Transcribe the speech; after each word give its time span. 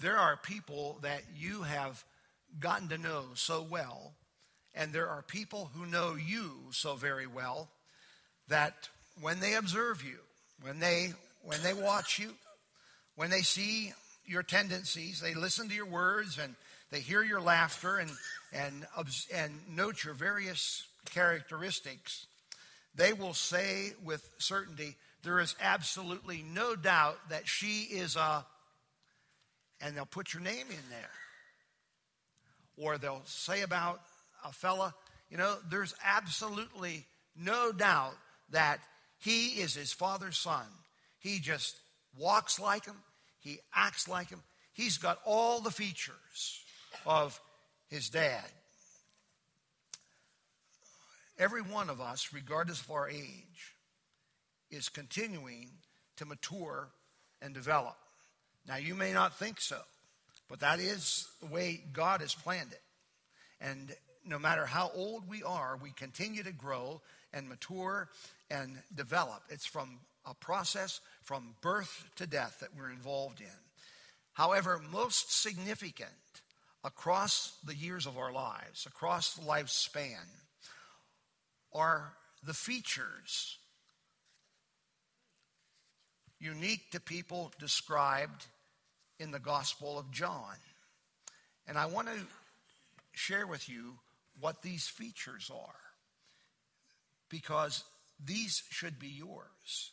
there 0.00 0.16
are 0.16 0.36
people 0.36 0.98
that 1.02 1.22
you 1.36 1.62
have 1.62 2.04
gotten 2.60 2.88
to 2.88 2.98
know 2.98 3.24
so 3.34 3.62
well, 3.62 4.14
and 4.74 4.92
there 4.92 5.08
are 5.08 5.22
people 5.22 5.70
who 5.74 5.86
know 5.86 6.14
you 6.14 6.52
so 6.70 6.94
very 6.94 7.26
well 7.26 7.68
that 8.48 8.88
when 9.20 9.40
they 9.40 9.54
observe 9.54 10.04
you, 10.04 10.18
when 10.62 10.78
they 10.78 11.12
when 11.42 11.62
they 11.62 11.74
watch 11.74 12.18
you, 12.18 12.32
when 13.14 13.30
they 13.30 13.42
see 13.42 13.92
your 14.26 14.42
tendencies, 14.42 15.20
they 15.20 15.34
listen 15.34 15.68
to 15.68 15.74
your 15.74 15.86
words 15.86 16.38
and 16.38 16.54
they 16.90 17.00
hear 17.00 17.22
your 17.22 17.40
laughter 17.40 17.98
and 17.98 18.10
and 18.52 18.86
and 19.34 19.52
note 19.68 20.04
your 20.04 20.14
various 20.14 20.86
characteristics, 21.12 22.26
they 22.94 23.12
will 23.12 23.34
say 23.34 23.92
with 24.04 24.28
certainty, 24.38 24.96
there 25.22 25.40
is 25.40 25.54
absolutely 25.60 26.42
no 26.42 26.76
doubt 26.76 27.18
that 27.30 27.46
she 27.46 27.82
is 27.82 28.16
a 28.16 28.44
and 29.80 29.96
they'll 29.96 30.06
put 30.06 30.32
your 30.32 30.42
name 30.42 30.66
in 30.70 30.90
there. 30.90 31.10
Or 32.76 32.98
they'll 32.98 33.22
say 33.24 33.62
about 33.62 34.00
a 34.44 34.52
fella, 34.52 34.94
you 35.30 35.36
know, 35.36 35.56
there's 35.70 35.94
absolutely 36.04 37.06
no 37.36 37.72
doubt 37.72 38.14
that 38.50 38.80
he 39.18 39.60
is 39.60 39.74
his 39.74 39.92
father's 39.92 40.38
son. 40.38 40.66
He 41.18 41.40
just 41.40 41.76
walks 42.18 42.60
like 42.60 42.84
him, 42.84 42.96
he 43.40 43.58
acts 43.74 44.08
like 44.08 44.28
him, 44.30 44.42
he's 44.72 44.98
got 44.98 45.18
all 45.24 45.60
the 45.60 45.70
features 45.70 46.62
of 47.04 47.40
his 47.88 48.08
dad. 48.10 48.44
Every 51.38 51.62
one 51.62 51.90
of 51.90 52.00
us, 52.00 52.30
regardless 52.32 52.80
of 52.80 52.90
our 52.90 53.08
age, 53.08 53.74
is 54.70 54.88
continuing 54.88 55.68
to 56.16 56.24
mature 56.24 56.88
and 57.42 57.52
develop. 57.52 57.96
Now, 58.68 58.76
you 58.76 58.94
may 58.94 59.12
not 59.12 59.38
think 59.38 59.60
so, 59.60 59.80
but 60.48 60.60
that 60.60 60.80
is 60.80 61.28
the 61.40 61.46
way 61.46 61.80
God 61.92 62.20
has 62.20 62.34
planned 62.34 62.72
it. 62.72 62.82
And 63.60 63.94
no 64.24 64.38
matter 64.38 64.66
how 64.66 64.90
old 64.94 65.28
we 65.28 65.42
are, 65.42 65.78
we 65.80 65.90
continue 65.92 66.42
to 66.42 66.52
grow 66.52 67.00
and 67.32 67.48
mature 67.48 68.08
and 68.50 68.78
develop. 68.94 69.42
It's 69.50 69.66
from 69.66 70.00
a 70.24 70.34
process 70.34 71.00
from 71.22 71.54
birth 71.60 72.08
to 72.16 72.26
death 72.26 72.58
that 72.60 72.70
we're 72.76 72.90
involved 72.90 73.40
in. 73.40 73.46
However, 74.32 74.80
most 74.90 75.42
significant 75.42 76.10
across 76.82 77.56
the 77.64 77.74
years 77.74 78.06
of 78.06 78.18
our 78.18 78.32
lives, 78.32 78.86
across 78.86 79.34
the 79.34 79.42
lifespan, 79.42 80.26
are 81.72 82.12
the 82.44 82.54
features 82.54 83.58
unique 86.38 86.90
to 86.90 87.00
people 87.00 87.52
described 87.58 88.46
in 89.18 89.30
the 89.30 89.38
Gospel 89.38 89.98
of 89.98 90.10
John. 90.10 90.56
And 91.66 91.78
I 91.78 91.86
want 91.86 92.08
to 92.08 92.18
share 93.12 93.46
with 93.46 93.68
you 93.68 93.94
what 94.40 94.62
these 94.62 94.86
features 94.86 95.50
are 95.52 95.74
because 97.28 97.84
these 98.24 98.62
should 98.70 98.98
be 98.98 99.08
yours. 99.08 99.90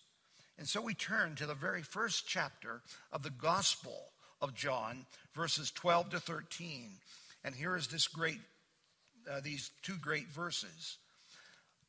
And 0.58 0.68
so 0.68 0.82
we 0.82 0.94
turn 0.94 1.36
to 1.36 1.46
the 1.46 1.56
very 1.56 1.82
first 1.82 2.28
chapter 2.28 2.82
of 3.12 3.24
the 3.24 3.32
Gospel 3.32 3.98
of 4.42 4.54
John, 4.54 5.06
verses 5.34 5.72
12 5.72 6.12
to 6.12 6.20
13. 6.20 6.92
And 7.44 7.56
here 7.56 7.76
is 7.76 7.88
this 7.88 8.08
great, 8.08 8.40
uh, 9.30 9.40
these 9.42 9.72
two 9.82 9.96
great 9.96 10.28
verses. 10.28 10.98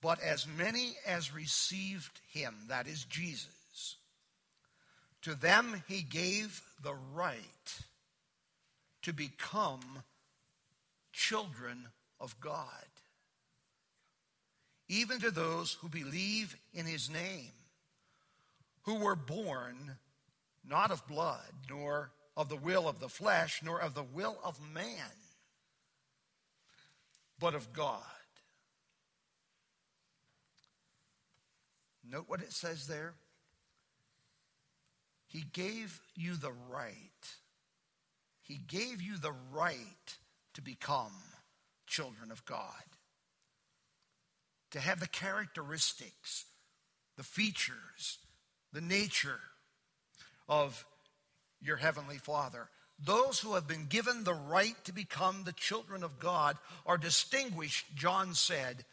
But 0.01 0.21
as 0.23 0.47
many 0.47 0.95
as 1.07 1.35
received 1.35 2.21
him, 2.33 2.55
that 2.69 2.87
is 2.87 3.05
Jesus, 3.05 3.97
to 5.23 5.35
them 5.35 5.83
he 5.89 6.03
gave 6.03 6.61
the 6.85 6.95
right 7.15 7.83
to 9.03 9.13
become 9.13 10.03
children 11.13 11.89
of 12.21 12.39
God, 12.41 12.87
even 14.89 15.19
to 15.21 15.31
those 15.31 15.75
who 15.81 15.89
believe 15.89 16.57
in 16.73 16.87
his 16.87 17.11
name, 17.11 17.53
who 18.83 18.97
were 18.97 19.17
born 19.17 19.97
not 20.69 20.91
of 20.91 21.07
blood, 21.07 21.53
nor 21.69 22.13
of 22.37 22.49
the 22.49 22.57
will 22.57 22.89
of 22.89 23.01
the 23.01 23.09
flesh, 23.09 23.61
nor 23.63 23.81
of 23.81 23.95
the 23.95 24.03
will 24.03 24.39
of 24.45 24.59
man, 24.73 25.11
but 27.39 27.55
of 27.55 27.73
God. 27.73 28.01
Note 32.09 32.25
what 32.27 32.41
it 32.41 32.53
says 32.53 32.87
there. 32.87 33.15
He 35.35 35.43
gave 35.53 36.01
you 36.15 36.37
the 36.37 36.53
right. 36.71 36.97
He 38.41 38.57
gave 38.57 39.03
you 39.03 39.19
the 39.19 39.35
right 39.53 40.17
to 40.55 40.63
become 40.63 41.11
children 41.89 42.31
of 42.31 42.45
God, 42.45 42.85
to 44.71 44.79
have 44.79 45.01
the 45.01 45.09
characteristics, 45.09 46.45
the 47.17 47.25
features, 47.25 48.19
the 48.73 48.81
nature 48.81 49.41
of 50.49 50.85
your 51.61 51.79
Heavenly 51.79 52.19
Father. 52.19 52.69
Those 53.05 53.41
who 53.41 53.55
have 53.55 53.67
been 53.67 53.87
given 53.87 54.23
the 54.23 54.35
right 54.35 54.77
to 54.85 54.93
become 54.93 55.43
the 55.43 55.53
children 55.53 56.05
of 56.05 56.21
God 56.21 56.59
are 56.87 56.97
distinguished, 56.97 57.87
John 57.97 58.35
said, 58.35 58.85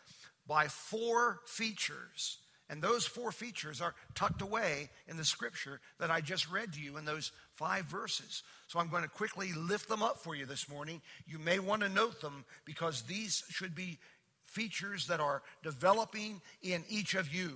by 0.47 0.69
four 0.69 1.41
features 1.45 2.39
and 2.71 2.81
those 2.81 3.05
four 3.05 3.33
features 3.33 3.81
are 3.81 3.93
tucked 4.15 4.41
away 4.41 4.89
in 5.09 5.17
the 5.17 5.25
scripture 5.25 5.81
that 5.99 6.09
I 6.09 6.21
just 6.21 6.49
read 6.49 6.71
to 6.73 6.79
you 6.79 6.95
in 6.95 7.03
those 7.03 7.33
five 7.55 7.83
verses. 7.85 8.43
So 8.67 8.79
I'm 8.79 8.87
going 8.87 9.03
to 9.03 9.09
quickly 9.09 9.51
lift 9.51 9.89
them 9.89 10.01
up 10.01 10.19
for 10.19 10.35
you 10.35 10.45
this 10.45 10.69
morning. 10.69 11.01
You 11.27 11.37
may 11.37 11.59
want 11.59 11.81
to 11.81 11.89
note 11.89 12.21
them 12.21 12.45
because 12.63 13.01
these 13.01 13.43
should 13.49 13.75
be 13.75 13.99
features 14.45 15.07
that 15.07 15.19
are 15.19 15.43
developing 15.63 16.41
in 16.63 16.85
each 16.89 17.13
of 17.13 17.33
you 17.33 17.51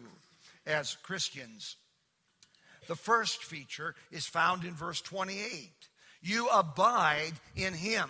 as 0.68 0.98
Christians. 1.02 1.78
The 2.90 2.97
first 2.97 3.42
feature 3.42 3.96
is 4.12 4.26
found 4.26 4.66
in 4.66 4.74
verse 4.74 5.00
28. 5.00 5.70
You 6.24 6.50
abide 6.50 7.34
in 7.56 7.74
him. 7.74 8.09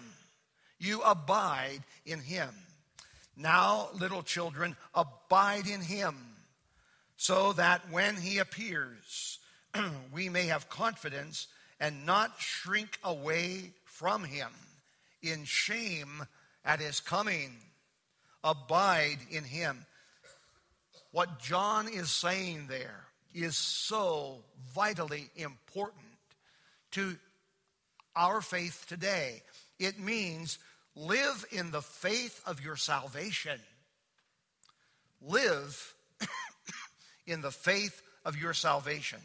You 0.79 1.03
abide 1.03 1.83
in 2.03 2.19
him. 2.19 2.49
Now, 3.37 3.89
little 3.93 4.23
children, 4.23 4.75
abide 4.95 5.67
in 5.67 5.81
him 5.81 6.15
so 7.17 7.53
that 7.53 7.89
when 7.91 8.15
he 8.15 8.39
appears, 8.39 9.39
we 10.13 10.29
may 10.29 10.47
have 10.47 10.69
confidence 10.69 11.47
and 11.79 12.05
not 12.05 12.39
shrink 12.39 12.99
away 13.03 13.71
from 13.85 14.23
him 14.23 14.49
in 15.21 15.45
shame 15.45 16.25
at 16.63 16.79
his 16.79 16.99
coming. 16.99 17.51
Abide 18.43 19.17
in 19.31 19.43
him. 19.43 19.85
What 21.11 21.39
John 21.39 21.87
is 21.87 22.11
saying 22.11 22.67
there 22.67 23.05
is 23.33 23.57
so 23.57 24.43
vitally 24.73 25.29
important 25.35 26.03
to 26.91 27.17
our 28.15 28.41
faith 28.41 28.85
today. 28.87 29.41
It 29.79 29.99
means 29.99 30.59
live 30.95 31.45
in 31.51 31.71
the 31.71 31.81
faith 31.81 32.41
of 32.45 32.61
your 32.61 32.75
salvation. 32.75 33.59
Live 35.21 35.94
in 37.27 37.41
the 37.41 37.51
faith 37.51 38.01
of 38.23 38.37
your 38.37 38.53
salvation. 38.53 39.19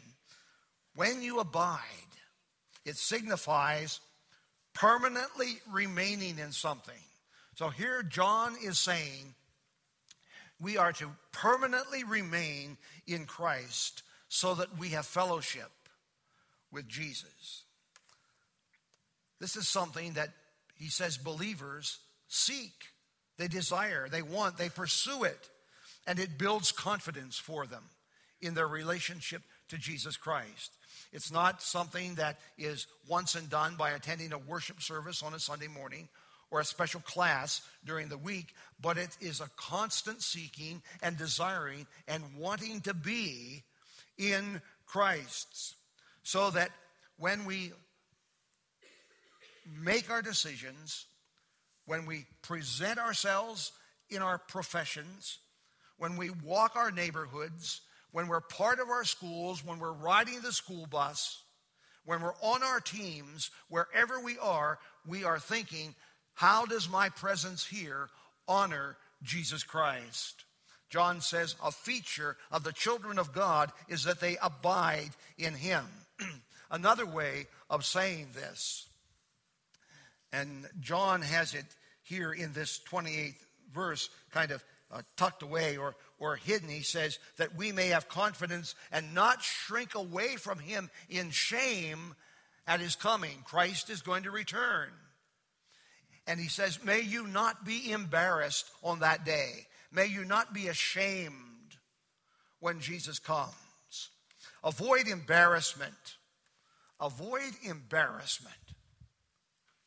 When 0.95 1.21
you 1.21 1.39
abide, 1.39 1.79
it 2.85 2.97
signifies 2.97 3.99
permanently 4.73 5.59
remaining 5.71 6.39
in 6.39 6.51
something. 6.51 6.93
So 7.55 7.69
here 7.69 8.03
John 8.03 8.55
is 8.63 8.79
saying 8.79 9.33
we 10.59 10.77
are 10.77 10.93
to 10.93 11.09
permanently 11.31 12.03
remain 12.03 12.77
in 13.07 13.25
Christ 13.25 14.03
so 14.29 14.55
that 14.55 14.77
we 14.77 14.89
have 14.89 15.05
fellowship 15.05 15.71
with 16.71 16.87
Jesus. 16.87 17.63
This 19.39 19.55
is 19.55 19.67
something 19.67 20.13
that 20.13 20.29
he 20.75 20.89
says 20.89 21.17
believers 21.17 21.99
seek, 22.27 22.73
they 23.37 23.47
desire, 23.47 24.07
they 24.09 24.21
want, 24.21 24.57
they 24.57 24.69
pursue 24.69 25.23
it 25.23 25.49
and 26.07 26.19
it 26.19 26.37
builds 26.37 26.71
confidence 26.71 27.37
for 27.37 27.65
them 27.65 27.83
in 28.41 28.53
their 28.53 28.67
relationship 28.67 29.41
to 29.69 29.77
Jesus 29.77 30.17
Christ. 30.17 30.71
It's 31.13 31.31
not 31.31 31.61
something 31.61 32.15
that 32.15 32.39
is 32.57 32.87
once 33.07 33.35
and 33.35 33.49
done 33.49 33.75
by 33.77 33.91
attending 33.91 34.33
a 34.33 34.37
worship 34.37 34.81
service 34.81 35.23
on 35.23 35.33
a 35.33 35.39
Sunday 35.39 35.67
morning 35.67 36.09
or 36.49 36.59
a 36.59 36.65
special 36.65 37.01
class 37.01 37.61
during 37.85 38.09
the 38.09 38.17
week, 38.17 38.53
but 38.81 38.97
it 38.97 39.15
is 39.21 39.39
a 39.39 39.49
constant 39.55 40.21
seeking 40.21 40.81
and 41.01 41.17
desiring 41.17 41.87
and 42.07 42.23
wanting 42.37 42.81
to 42.81 42.93
be 42.93 43.63
in 44.17 44.61
Christ. 44.85 45.75
So 46.23 46.49
that 46.51 46.71
when 47.17 47.45
we 47.45 47.71
make 49.81 50.09
our 50.09 50.21
decisions, 50.21 51.05
when 51.85 52.05
we 52.05 52.25
present 52.41 52.99
ourselves 52.99 53.71
in 54.09 54.21
our 54.21 54.37
professions, 54.37 55.39
when 56.01 56.17
we 56.17 56.31
walk 56.43 56.75
our 56.75 56.89
neighborhoods, 56.89 57.81
when 58.11 58.27
we're 58.27 58.41
part 58.41 58.79
of 58.79 58.89
our 58.89 59.03
schools, 59.03 59.63
when 59.63 59.77
we're 59.77 59.91
riding 59.91 60.41
the 60.41 60.51
school 60.51 60.87
bus, 60.87 61.43
When 62.05 62.23
we're 62.23 62.33
on 62.41 62.63
our 62.63 62.79
teams, 62.79 63.51
wherever 63.69 64.19
we 64.19 64.35
are, 64.39 64.79
we 65.05 65.23
are 65.23 65.37
thinking, 65.37 65.93
how 66.33 66.65
does 66.65 66.89
my 66.89 67.09
presence 67.09 67.63
here 67.63 68.09
honor 68.47 68.97
Jesus 69.21 69.61
Christ? 69.61 70.43
John 70.89 71.21
says 71.21 71.55
a 71.63 71.71
feature 71.71 72.35
of 72.51 72.63
the 72.63 72.73
children 72.73 73.19
of 73.19 73.31
God 73.31 73.71
is 73.87 74.05
that 74.05 74.19
they 74.19 74.37
abide 74.41 75.11
in 75.37 75.53
him. 75.53 75.85
Another 76.71 77.05
way 77.05 77.45
of 77.69 77.85
saying 77.85 78.29
this, 78.33 78.89
and 80.33 80.67
John 80.79 81.21
has 81.21 81.53
it 81.53 81.65
here 82.01 82.33
in 82.33 82.53
this 82.53 82.79
28th 82.89 83.35
verse, 83.71 84.09
kind 84.31 84.49
of 84.49 84.63
uh, 84.91 85.01
tucked 85.15 85.43
away 85.43 85.77
or, 85.77 85.95
or 86.19 86.35
hidden. 86.35 86.69
He 86.69 86.83
says 86.83 87.19
that 87.37 87.55
we 87.55 87.71
may 87.71 87.87
have 87.87 88.09
confidence 88.09 88.75
and 88.91 89.13
not 89.13 89.41
shrink 89.41 89.95
away 89.95 90.35
from 90.35 90.59
him 90.59 90.89
in 91.09 91.31
shame 91.31 92.15
at 92.67 92.79
his 92.79 92.95
coming. 92.95 93.43
Christ 93.45 93.89
is 93.89 94.01
going 94.01 94.23
to 94.23 94.31
return. 94.31 94.89
And 96.27 96.39
he 96.39 96.47
says, 96.47 96.83
May 96.83 97.01
you 97.01 97.27
not 97.27 97.65
be 97.65 97.91
embarrassed 97.91 98.69
on 98.83 98.99
that 98.99 99.25
day. 99.25 99.67
May 99.91 100.05
you 100.05 100.23
not 100.23 100.53
be 100.53 100.67
ashamed 100.67 101.35
when 102.59 102.79
Jesus 102.79 103.19
comes. 103.19 103.51
Avoid 104.63 105.07
embarrassment. 105.07 106.17
Avoid 106.99 107.53
embarrassment. 107.63 108.55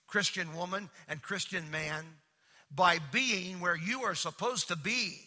Christian 0.06 0.54
woman 0.54 0.90
and 1.08 1.22
Christian 1.22 1.70
man, 1.70 2.04
by 2.74 2.98
being 3.12 3.60
where 3.60 3.76
you 3.76 4.02
are 4.02 4.14
supposed 4.14 4.68
to 4.68 4.76
be. 4.76 5.18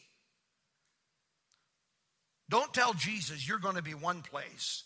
Don't 2.50 2.74
tell 2.74 2.94
Jesus 2.94 3.48
you're 3.48 3.60
going 3.60 3.76
to 3.76 3.82
be 3.82 3.94
one 3.94 4.22
place, 4.22 4.84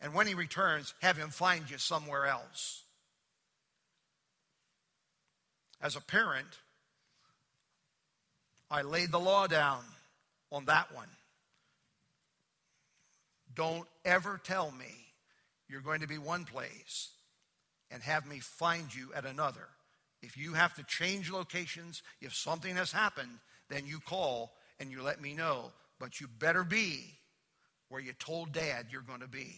and 0.00 0.14
when 0.14 0.26
he 0.26 0.34
returns, 0.34 0.94
have 1.02 1.16
him 1.16 1.30
find 1.30 1.70
you 1.70 1.78
somewhere 1.78 2.26
else. 2.26 2.82
As 5.82 5.96
a 5.96 6.00
parent, 6.00 6.46
I 8.70 8.82
laid 8.82 9.10
the 9.10 9.20
law 9.20 9.46
down 9.46 9.82
on 10.52 10.66
that 10.66 10.94
one. 10.94 11.08
Don't 13.54 13.86
ever 14.04 14.40
tell 14.42 14.70
me 14.70 14.94
you're 15.68 15.80
going 15.80 16.00
to 16.00 16.06
be 16.06 16.18
one 16.18 16.44
place 16.44 17.10
and 17.90 18.02
have 18.02 18.26
me 18.26 18.38
find 18.38 18.94
you 18.94 19.10
at 19.14 19.24
another. 19.24 19.68
If 20.22 20.36
you 20.36 20.52
have 20.54 20.74
to 20.74 20.82
change 20.84 21.30
locations, 21.30 22.02
if 22.20 22.34
something 22.34 22.76
has 22.76 22.92
happened, 22.92 23.38
then 23.68 23.86
you 23.86 24.00
call 24.00 24.52
and 24.78 24.90
you 24.90 25.02
let 25.02 25.20
me 25.20 25.34
know. 25.34 25.72
But 25.98 26.20
you 26.20 26.28
better 26.38 26.64
be 26.64 27.04
where 27.88 28.00
you 28.00 28.12
told 28.14 28.52
dad 28.52 28.86
you're 28.90 29.02
going 29.02 29.20
to 29.20 29.28
be. 29.28 29.56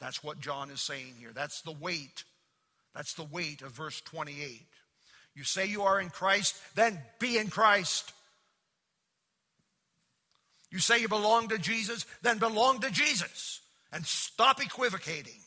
That's 0.00 0.24
what 0.24 0.40
John 0.40 0.70
is 0.70 0.80
saying 0.80 1.14
here. 1.18 1.30
That's 1.34 1.60
the 1.62 1.72
weight. 1.72 2.24
That's 2.94 3.14
the 3.14 3.24
weight 3.24 3.62
of 3.62 3.72
verse 3.72 4.00
28. 4.00 4.62
You 5.34 5.44
say 5.44 5.66
you 5.66 5.82
are 5.82 6.00
in 6.00 6.10
Christ, 6.10 6.56
then 6.74 6.98
be 7.18 7.38
in 7.38 7.48
Christ. 7.48 8.12
You 10.70 10.78
say 10.78 11.00
you 11.00 11.08
belong 11.08 11.48
to 11.48 11.58
Jesus, 11.58 12.06
then 12.22 12.38
belong 12.38 12.80
to 12.80 12.90
Jesus. 12.90 13.60
And 13.92 14.04
stop 14.06 14.62
equivocating. 14.62 15.40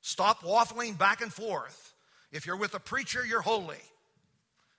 Stop 0.00 0.42
waffling 0.42 0.96
back 0.96 1.20
and 1.20 1.32
forth. 1.32 1.94
If 2.32 2.46
you're 2.46 2.56
with 2.56 2.74
a 2.74 2.80
preacher, 2.80 3.24
you're 3.24 3.40
holy. 3.40 3.76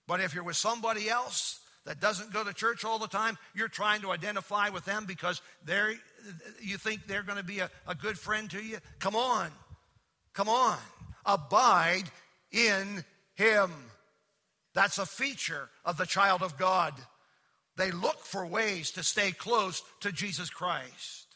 But 0.08 0.22
if 0.22 0.34
you're 0.34 0.44
with 0.44 0.56
somebody 0.56 1.10
else 1.10 1.60
that 1.86 2.00
doesn't 2.00 2.34
go 2.34 2.44
to 2.44 2.54
church 2.54 2.84
all 2.84 3.00
the 3.00 3.08
time, 3.08 3.38
you're 3.56 3.68
trying 3.68 4.02
to 4.02 4.12
identify 4.12 4.70
with 4.70 4.86
them 4.86 5.06
because 5.06 5.42
they're, 5.66 5.94
you 6.62 6.78
think 6.78 7.08
they're 7.08 7.24
going 7.24 7.38
to 7.38 7.44
be 7.44 7.60
a, 7.60 7.70
a 7.88 7.96
good 7.96 8.18
friend 8.18 8.50
to 8.52 8.62
you. 8.62 8.78
Come 9.00 9.16
on. 9.16 9.50
Come 10.34 10.50
on. 10.50 10.78
Abide 11.26 12.06
in 12.52 13.04
Him. 13.36 13.72
That's 14.74 14.98
a 14.98 15.06
feature 15.06 15.70
of 15.86 15.98
the 15.98 16.06
child 16.06 16.42
of 16.42 16.58
God. 16.58 16.94
They 17.76 17.92
look 17.92 18.20
for 18.20 18.46
ways 18.46 18.92
to 18.92 19.04
stay 19.04 19.32
close 19.32 19.82
to 20.02 20.12
Jesus 20.12 20.50
Christ. 20.50 21.28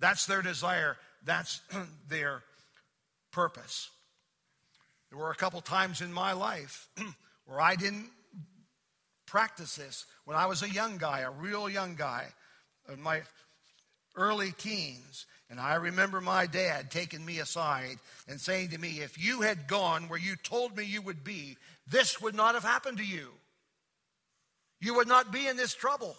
That's 0.00 0.26
their 0.26 0.42
desire. 0.42 0.96
That's 1.24 1.60
their 2.08 2.42
purpose. 3.32 3.90
There 5.10 5.18
were 5.18 5.30
a 5.30 5.36
couple 5.36 5.60
times 5.60 6.00
in 6.00 6.12
my 6.12 6.32
life 6.32 6.88
where 7.44 7.60
I 7.60 7.74
didn't 7.76 8.10
practice 9.26 9.76
this 9.76 10.06
when 10.24 10.36
I 10.36 10.46
was 10.46 10.62
a 10.62 10.70
young 10.70 10.98
guy, 10.98 11.20
a 11.20 11.30
real 11.30 11.68
young 11.68 11.96
guy, 11.96 12.26
in 12.92 13.00
my 13.00 13.22
early 14.16 14.52
teens. 14.52 15.26
And 15.48 15.58
I 15.58 15.74
remember 15.74 16.20
my 16.20 16.46
dad 16.46 16.90
taking 16.90 17.24
me 17.24 17.40
aside 17.40 17.96
and 18.28 18.40
saying 18.40 18.70
to 18.70 18.78
me, 18.78 19.00
If 19.00 19.22
you 19.22 19.40
had 19.40 19.66
gone 19.66 20.08
where 20.08 20.18
you 20.18 20.36
told 20.36 20.76
me 20.76 20.84
you 20.84 21.02
would 21.02 21.24
be, 21.24 21.56
this 21.88 22.20
would 22.20 22.34
not 22.34 22.54
have 22.54 22.62
happened 22.62 22.98
to 22.98 23.04
you. 23.04 23.28
You 24.80 24.94
would 24.94 25.08
not 25.08 25.32
be 25.32 25.46
in 25.46 25.56
this 25.56 25.74
trouble. 25.74 26.16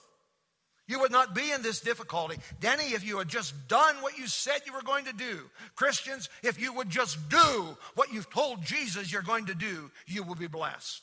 You 0.87 0.99
would 0.99 1.11
not 1.11 1.33
be 1.33 1.51
in 1.51 1.61
this 1.61 1.79
difficulty. 1.79 2.37
Denny, 2.59 2.93
if 2.93 3.05
you 3.05 3.17
had 3.19 3.29
just 3.29 3.67
done 3.67 3.95
what 4.01 4.17
you 4.17 4.27
said 4.27 4.61
you 4.65 4.73
were 4.73 4.81
going 4.81 5.05
to 5.05 5.13
do, 5.13 5.49
Christians, 5.75 6.29
if 6.43 6.59
you 6.59 6.73
would 6.73 6.89
just 6.89 7.17
do 7.29 7.77
what 7.95 8.11
you've 8.11 8.29
told 8.29 8.63
Jesus 8.63 9.11
you're 9.11 9.21
going 9.21 9.45
to 9.45 9.55
do, 9.55 9.91
you 10.07 10.23
will 10.23 10.35
be 10.35 10.47
blessed. 10.47 11.01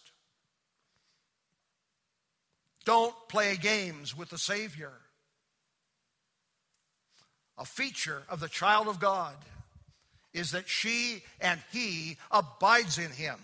Don't 2.85 3.15
play 3.29 3.57
games 3.57 4.17
with 4.17 4.31
the 4.31 4.39
Savior. 4.39 4.93
A 7.59 7.65
feature 7.65 8.23
of 8.29 8.41
the 8.41 8.49
child 8.49 8.89
of 8.89 9.01
God 9.01 9.35
is 10.33 10.53
that 10.53 10.69
she 10.69 11.23
and 11.41 11.61
he 11.73 12.17
abides 12.31 12.99
in 12.99 13.11
him. 13.11 13.37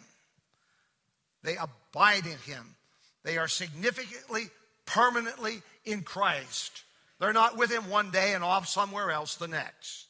They 1.42 1.56
abide 1.56 2.26
in 2.26 2.38
him. 2.38 2.76
They 3.24 3.38
are 3.38 3.48
significantly, 3.48 4.48
permanently 4.86 5.62
in 5.84 6.02
Christ. 6.02 6.84
They're 7.20 7.32
not 7.32 7.56
with 7.56 7.70
Him 7.70 7.88
one 7.88 8.10
day 8.10 8.34
and 8.34 8.44
off 8.44 8.68
somewhere 8.68 9.10
else 9.10 9.36
the 9.36 9.48
next. 9.48 10.06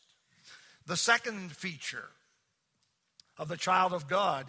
The 0.87 0.97
second 0.97 1.53
feature 1.53 2.09
of 3.39 3.49
the 3.49 3.57
child 3.57 3.93
of 3.93 4.09
God, 4.09 4.47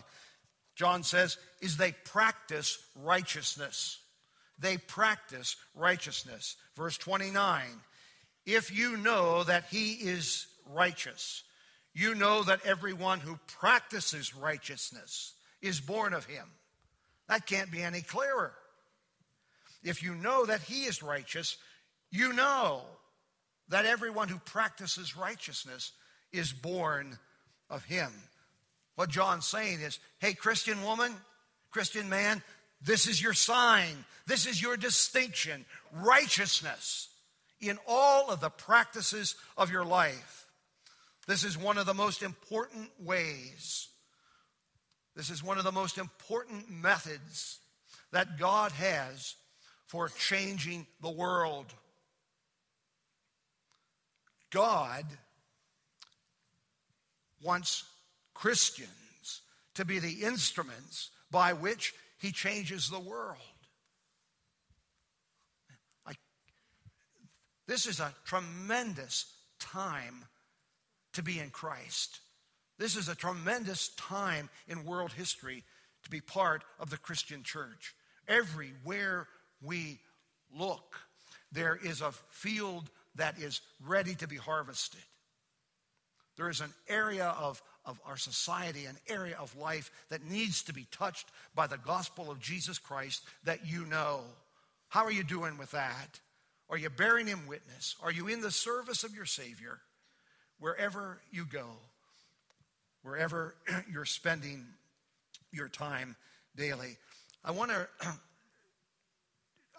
John 0.75 1.03
says, 1.03 1.37
is 1.61 1.77
they 1.77 1.93
practice 2.05 2.77
righteousness. 3.03 3.99
They 4.59 4.77
practice 4.77 5.55
righteousness. 5.75 6.55
Verse 6.75 6.97
29 6.97 7.63
If 8.45 8.75
you 8.75 8.97
know 8.97 9.43
that 9.43 9.65
He 9.69 9.93
is 9.93 10.47
righteous, 10.73 11.43
you 11.93 12.15
know 12.15 12.43
that 12.43 12.65
everyone 12.65 13.19
who 13.19 13.39
practices 13.59 14.35
righteousness 14.35 15.33
is 15.61 15.79
born 15.79 16.13
of 16.13 16.25
Him. 16.25 16.45
That 17.27 17.45
can't 17.45 17.71
be 17.71 17.81
any 17.81 18.01
clearer. 18.01 18.53
If 19.85 20.01
you 20.01 20.15
know 20.15 20.47
that 20.47 20.61
he 20.61 20.85
is 20.85 21.03
righteous, 21.03 21.57
you 22.11 22.33
know 22.33 22.81
that 23.69 23.85
everyone 23.85 24.27
who 24.27 24.39
practices 24.39 25.15
righteousness 25.15 25.91
is 26.33 26.51
born 26.51 27.17
of 27.69 27.85
him. 27.85 28.11
What 28.95 29.09
John's 29.09 29.45
saying 29.45 29.81
is 29.81 29.99
hey, 30.19 30.33
Christian 30.33 30.83
woman, 30.83 31.13
Christian 31.69 32.09
man, 32.09 32.41
this 32.81 33.07
is 33.07 33.21
your 33.21 33.33
sign, 33.33 34.05
this 34.25 34.47
is 34.47 34.61
your 34.61 34.75
distinction 34.75 35.65
righteousness 35.93 37.09
in 37.61 37.77
all 37.87 38.31
of 38.31 38.41
the 38.41 38.49
practices 38.49 39.35
of 39.55 39.71
your 39.71 39.85
life. 39.85 40.47
This 41.27 41.43
is 41.43 41.57
one 41.57 41.77
of 41.77 41.85
the 41.85 41.93
most 41.93 42.23
important 42.23 42.89
ways. 42.99 43.87
This 45.15 45.29
is 45.29 45.43
one 45.43 45.59
of 45.59 45.63
the 45.63 45.71
most 45.71 45.97
important 45.99 46.69
methods 46.71 47.59
that 48.11 48.39
God 48.39 48.71
has 48.73 49.35
for 49.87 50.09
changing 50.09 50.87
the 51.01 51.09
world. 51.09 51.65
God 54.51 55.05
wants 57.41 57.83
Christians 58.33 59.41
to 59.75 59.85
be 59.85 59.99
the 59.99 60.23
instruments 60.23 61.11
by 61.29 61.53
which 61.53 61.93
he 62.17 62.31
changes 62.31 62.89
the 62.89 62.99
world. 62.99 63.37
I, 66.05 66.13
this 67.67 67.85
is 67.85 67.99
a 67.99 68.13
tremendous 68.25 69.25
time 69.59 70.25
to 71.13 71.23
be 71.23 71.39
in 71.39 71.49
Christ. 71.49 72.19
This 72.77 72.95
is 72.95 73.07
a 73.07 73.15
tremendous 73.15 73.89
time 73.95 74.49
in 74.67 74.85
world 74.85 75.13
history 75.13 75.63
to 76.03 76.09
be 76.09 76.21
part 76.21 76.63
of 76.79 76.89
the 76.89 76.97
Christian 76.97 77.43
church. 77.43 77.95
Everywhere 78.27 79.27
we 79.61 79.99
look, 80.53 80.95
there 81.51 81.77
is 81.81 82.01
a 82.01 82.11
field 82.29 82.89
that 83.15 83.39
is 83.39 83.61
ready 83.85 84.15
to 84.15 84.27
be 84.27 84.35
harvested. 84.35 85.01
There 86.37 86.49
is 86.49 86.59
an 86.59 86.73
area 86.89 87.33
of, 87.39 87.61
of 87.85 87.99
our 88.05 88.17
society, 88.17 88.85
an 88.85 88.97
area 89.07 89.37
of 89.39 89.55
life 89.57 89.89
that 90.09 90.25
needs 90.25 90.63
to 90.63 90.73
be 90.73 90.85
touched 90.91 91.27
by 91.55 91.67
the 91.67 91.77
gospel 91.77 92.29
of 92.29 92.41
Jesus 92.41 92.77
Christ 92.77 93.23
that 93.45 93.65
you 93.65 93.85
know. 93.85 94.21
How 94.89 95.05
are 95.05 95.11
you 95.11 95.23
doing 95.23 95.57
with 95.57 95.71
that? 95.71 96.19
Are 96.69 96.77
you 96.77 96.89
bearing 96.89 97.27
him 97.27 97.47
witness? 97.47 97.95
Are 98.03 98.11
you 98.11 98.27
in 98.27 98.41
the 98.41 98.51
service 98.51 99.03
of 99.03 99.15
your 99.15 99.25
Savior? 99.25 99.79
wherever 100.59 101.19
you 101.31 101.45
go, 101.45 101.65
wherever 103.03 103.55
you're 103.91 104.05
spending 104.05 104.65
your 105.51 105.69
time 105.69 106.15
daily. 106.55 106.97
I 107.43 107.51
want 107.51 107.71
to 107.71 107.87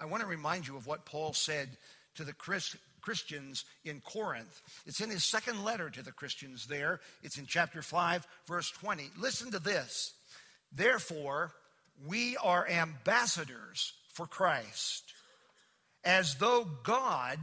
I 0.00 0.04
want 0.06 0.22
to 0.22 0.28
remind 0.28 0.66
you 0.66 0.76
of 0.76 0.86
what 0.86 1.06
Paul 1.06 1.32
said 1.32 1.68
to 2.16 2.24
the 2.24 2.32
Chris, 2.32 2.76
Christians 3.00 3.64
in 3.84 4.00
Corinth. 4.00 4.62
It's 4.84 5.00
in 5.00 5.10
his 5.10 5.24
second 5.24 5.64
letter 5.64 5.90
to 5.90 6.02
the 6.02 6.12
Christians 6.12 6.66
there. 6.66 7.00
It's 7.22 7.38
in 7.38 7.46
chapter 7.46 7.82
5 7.82 8.26
verse 8.46 8.70
20. 8.70 9.10
Listen 9.18 9.50
to 9.52 9.58
this. 9.58 10.12
Therefore, 10.72 11.52
we 12.06 12.36
are 12.36 12.68
ambassadors 12.68 13.94
for 14.12 14.26
Christ, 14.26 15.12
as 16.04 16.34
though 16.36 16.66
God 16.82 17.38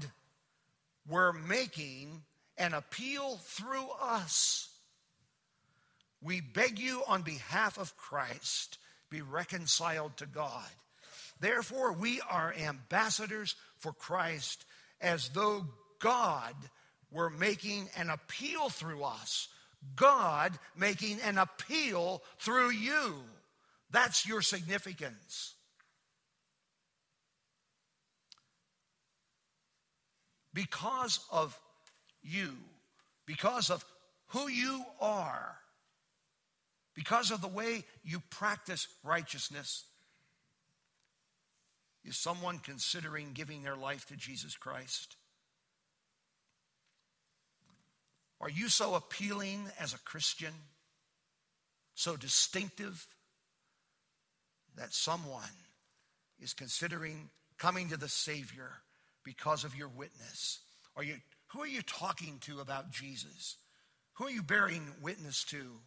were 1.07 1.33
making 1.33 2.23
an 2.57 2.73
appeal 2.73 3.37
through 3.37 3.87
us. 4.01 4.69
We 6.21 6.41
beg 6.41 6.79
you 6.79 7.03
on 7.07 7.23
behalf 7.23 7.77
of 7.77 7.97
Christ, 7.97 8.77
be 9.09 9.21
reconciled 9.21 10.17
to 10.17 10.25
God. 10.25 10.69
Therefore, 11.39 11.93
we 11.93 12.21
are 12.29 12.53
ambassadors 12.53 13.55
for 13.79 13.93
Christ 13.93 14.65
as 15.01 15.29
though 15.29 15.65
God 15.99 16.55
were 17.11 17.29
making 17.29 17.89
an 17.97 18.09
appeal 18.09 18.69
through 18.69 19.03
us. 19.03 19.49
God 19.95 20.57
making 20.75 21.19
an 21.21 21.37
appeal 21.37 22.23
through 22.39 22.71
you. 22.71 23.15
That's 23.91 24.25
your 24.25 24.41
significance. 24.41 25.53
Because 30.53 31.19
of 31.31 31.59
you, 32.21 32.53
because 33.25 33.69
of 33.69 33.83
who 34.27 34.47
you 34.47 34.83
are, 35.01 35.57
because 36.95 37.31
of 37.31 37.41
the 37.41 37.47
way 37.47 37.83
you 38.03 38.21
practice 38.29 38.87
righteousness, 39.03 39.83
is 42.05 42.17
someone 42.17 42.59
considering 42.59 43.31
giving 43.33 43.63
their 43.63 43.75
life 43.75 44.05
to 44.07 44.15
Jesus 44.15 44.55
Christ? 44.55 45.15
Are 48.41 48.49
you 48.49 48.67
so 48.67 48.95
appealing 48.95 49.67
as 49.79 49.93
a 49.93 49.99
Christian, 49.99 50.53
so 51.95 52.17
distinctive, 52.17 53.07
that 54.75 54.93
someone 54.93 55.43
is 56.41 56.53
considering 56.53 57.29
coming 57.57 57.89
to 57.89 57.97
the 57.97 58.09
Savior 58.09 58.69
because 59.23 59.63
of 59.63 59.75
your 59.75 59.87
witness? 59.87 60.59
Are 60.97 61.03
you, 61.03 61.15
who 61.47 61.61
are 61.61 61.67
you 61.67 61.81
talking 61.83 62.39
to 62.41 62.59
about 62.59 62.91
Jesus? 62.91 63.55
Who 64.15 64.25
are 64.25 64.31
you 64.31 64.43
bearing 64.43 64.83
witness 65.01 65.45
to 65.45 65.79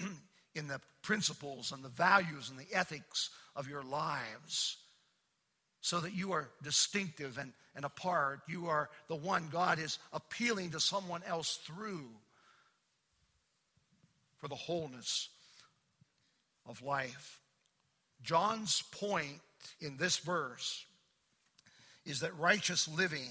in 0.54 0.68
the 0.68 0.80
principles 1.02 1.72
and 1.72 1.84
the 1.84 1.90
values 1.90 2.48
and 2.48 2.58
the 2.58 2.74
ethics 2.74 3.28
of 3.54 3.68
your 3.68 3.82
lives? 3.82 4.78
So 5.82 6.00
that 6.00 6.14
you 6.14 6.32
are 6.32 6.48
distinctive 6.62 7.38
and, 7.38 7.52
and 7.74 7.84
apart. 7.84 8.40
You 8.48 8.68
are 8.68 8.88
the 9.08 9.16
one 9.16 9.48
God 9.50 9.78
is 9.78 9.98
appealing 10.12 10.70
to 10.70 10.80
someone 10.80 11.22
else 11.26 11.56
through 11.66 12.08
for 14.38 14.48
the 14.48 14.54
wholeness 14.54 15.28
of 16.66 16.82
life. 16.82 17.40
John's 18.22 18.82
point 18.92 19.40
in 19.80 19.96
this 19.96 20.18
verse 20.18 20.86
is 22.04 22.20
that 22.20 22.36
righteous 22.38 22.88
living 22.88 23.30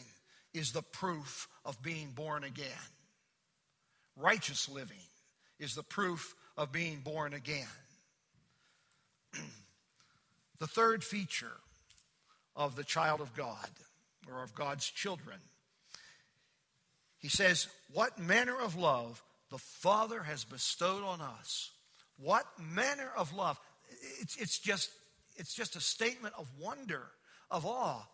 is 0.53 0.73
the 0.73 0.81
proof 0.81 1.47
of 1.65 1.81
being 1.81 2.09
born 2.11 2.43
again. 2.43 2.67
Righteous 4.17 4.67
living 4.67 4.97
is 5.59 5.75
the 5.75 5.83
proof 5.83 6.35
of 6.57 6.71
being 6.71 6.99
born 6.99 7.33
again. 7.33 7.67
the 10.59 10.67
third 10.67 11.03
feature 11.03 11.57
of 12.55 12.75
the 12.75 12.83
child 12.83 13.21
of 13.21 13.35
God 13.35 13.69
or 14.29 14.43
of 14.43 14.53
God's 14.53 14.89
children, 14.89 15.37
he 17.19 17.29
says, 17.29 17.67
What 17.93 18.19
manner 18.19 18.59
of 18.59 18.75
love 18.75 19.21
the 19.51 19.57
Father 19.57 20.23
has 20.23 20.45
bestowed 20.45 21.03
on 21.03 21.21
us. 21.21 21.71
What 22.17 22.45
manner 22.59 23.11
of 23.17 23.33
love 23.33 23.59
it's, 24.21 24.37
it's, 24.37 24.57
just, 24.57 24.89
it's 25.35 25.53
just 25.53 25.75
a 25.75 25.81
statement 25.81 26.33
of 26.37 26.47
wonder, 26.59 27.07
of 27.49 27.65
awe. 27.65 28.07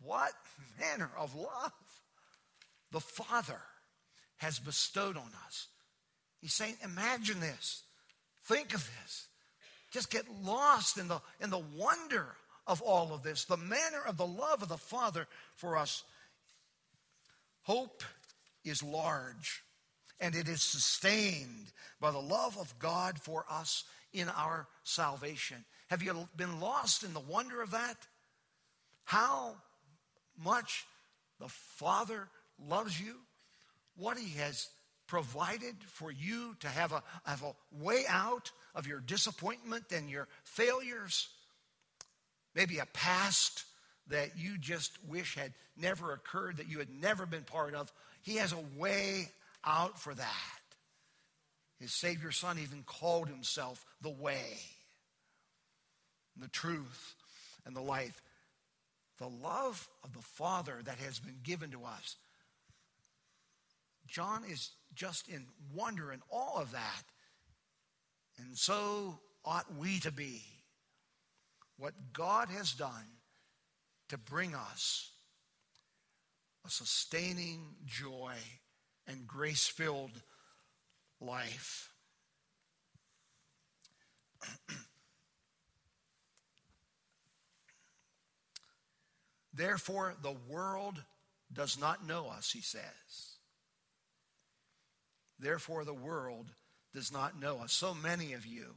What 0.00 0.32
manner 0.78 1.10
of 1.18 1.34
love 1.34 1.72
the 2.92 3.00
Father 3.00 3.60
has 4.36 4.58
bestowed 4.58 5.16
on 5.16 5.30
us. 5.46 5.68
He's 6.40 6.52
saying, 6.52 6.76
imagine 6.84 7.40
this. 7.40 7.82
Think 8.44 8.74
of 8.74 8.88
this. 9.02 9.26
Just 9.92 10.10
get 10.10 10.24
lost 10.42 10.98
in 10.98 11.08
the, 11.08 11.20
in 11.40 11.50
the 11.50 11.62
wonder 11.76 12.26
of 12.66 12.80
all 12.80 13.12
of 13.12 13.22
this, 13.22 13.44
the 13.44 13.56
manner 13.56 14.02
of 14.06 14.16
the 14.16 14.26
love 14.26 14.62
of 14.62 14.68
the 14.68 14.76
Father 14.76 15.26
for 15.56 15.76
us. 15.76 16.04
Hope 17.62 18.02
is 18.64 18.82
large 18.82 19.62
and 20.20 20.34
it 20.34 20.48
is 20.48 20.62
sustained 20.62 21.72
by 22.00 22.10
the 22.10 22.18
love 22.18 22.56
of 22.58 22.78
God 22.78 23.18
for 23.18 23.44
us 23.50 23.84
in 24.12 24.28
our 24.28 24.68
salvation. 24.84 25.64
Have 25.88 26.02
you 26.02 26.28
been 26.36 26.60
lost 26.60 27.02
in 27.02 27.12
the 27.12 27.20
wonder 27.20 27.60
of 27.60 27.72
that? 27.72 27.96
How 29.04 29.56
much 30.42 30.86
the 31.40 31.48
Father 31.48 32.28
loves 32.58 33.00
you, 33.00 33.16
what 33.96 34.16
He 34.16 34.38
has 34.38 34.68
provided 35.06 35.74
for 35.88 36.10
you 36.10 36.56
to 36.60 36.68
have 36.68 36.92
a, 36.92 37.02
have 37.24 37.42
a 37.42 37.54
way 37.82 38.04
out 38.08 38.50
of 38.74 38.86
your 38.86 39.00
disappointment 39.00 39.84
and 39.92 40.08
your 40.08 40.28
failures, 40.44 41.28
maybe 42.54 42.78
a 42.78 42.86
past 42.86 43.64
that 44.08 44.36
you 44.36 44.58
just 44.58 44.92
wish 45.08 45.36
had 45.36 45.52
never 45.76 46.12
occurred, 46.12 46.58
that 46.58 46.68
you 46.68 46.78
had 46.78 46.90
never 46.90 47.26
been 47.26 47.44
part 47.44 47.74
of. 47.74 47.92
He 48.22 48.36
has 48.36 48.52
a 48.52 48.78
way 48.78 49.28
out 49.64 49.98
for 49.98 50.14
that. 50.14 50.60
His 51.80 51.92
Savior 51.92 52.30
Son 52.30 52.58
even 52.58 52.82
called 52.84 53.28
himself 53.28 53.84
the 54.00 54.10
way, 54.10 54.58
the 56.36 56.48
truth, 56.48 57.14
and 57.66 57.74
the 57.74 57.80
life. 57.80 58.20
The 59.18 59.28
love 59.28 59.88
of 60.02 60.12
the 60.12 60.22
Father 60.22 60.78
that 60.84 60.98
has 60.98 61.20
been 61.20 61.38
given 61.42 61.70
to 61.72 61.84
us. 61.84 62.16
John 64.08 64.42
is 64.48 64.70
just 64.94 65.28
in 65.28 65.46
wonder 65.74 66.10
and 66.10 66.22
awe 66.28 66.60
of 66.60 66.72
that. 66.72 67.02
And 68.38 68.56
so 68.56 69.18
ought 69.44 69.76
we 69.76 70.00
to 70.00 70.12
be. 70.12 70.42
What 71.76 71.94
God 72.12 72.48
has 72.48 72.72
done 72.72 73.06
to 74.08 74.18
bring 74.18 74.54
us 74.54 75.10
a 76.64 76.70
sustaining 76.70 77.74
joy 77.86 78.34
and 79.06 79.26
grace 79.26 79.66
filled 79.66 80.22
life. 81.20 81.90
Therefore, 89.54 90.14
the 90.22 90.36
world 90.48 91.02
does 91.52 91.78
not 91.78 92.06
know 92.06 92.28
us, 92.28 92.52
he 92.52 92.60
says. 92.60 92.82
Therefore, 95.38 95.84
the 95.84 95.92
world 95.92 96.46
does 96.94 97.12
not 97.12 97.40
know 97.40 97.58
us. 97.58 97.72
So 97.72 97.94
many 97.94 98.32
of 98.32 98.46
you 98.46 98.74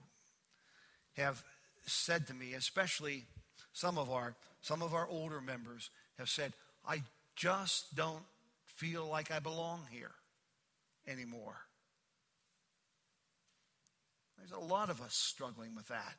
have 1.13 1.43
said 1.85 2.27
to 2.27 2.33
me, 2.33 2.53
especially 2.53 3.25
some 3.73 3.97
of 3.97 4.09
our 4.09 4.35
some 4.61 4.81
of 4.81 4.93
our 4.95 5.07
older 5.07 5.41
members 5.41 5.91
have 6.17 6.27
said, 6.27 6.53
I 6.87 7.03
just 7.35 7.95
don't 7.95 8.23
feel 8.65 9.07
like 9.07 9.29
I 9.31 9.39
belong 9.39 9.81
here 9.91 10.11
anymore. 11.07 11.57
There's 14.37 14.51
a 14.51 14.65
lot 14.65 14.89
of 14.89 15.01
us 15.01 15.15
struggling 15.15 15.75
with 15.75 15.87
that, 15.87 16.15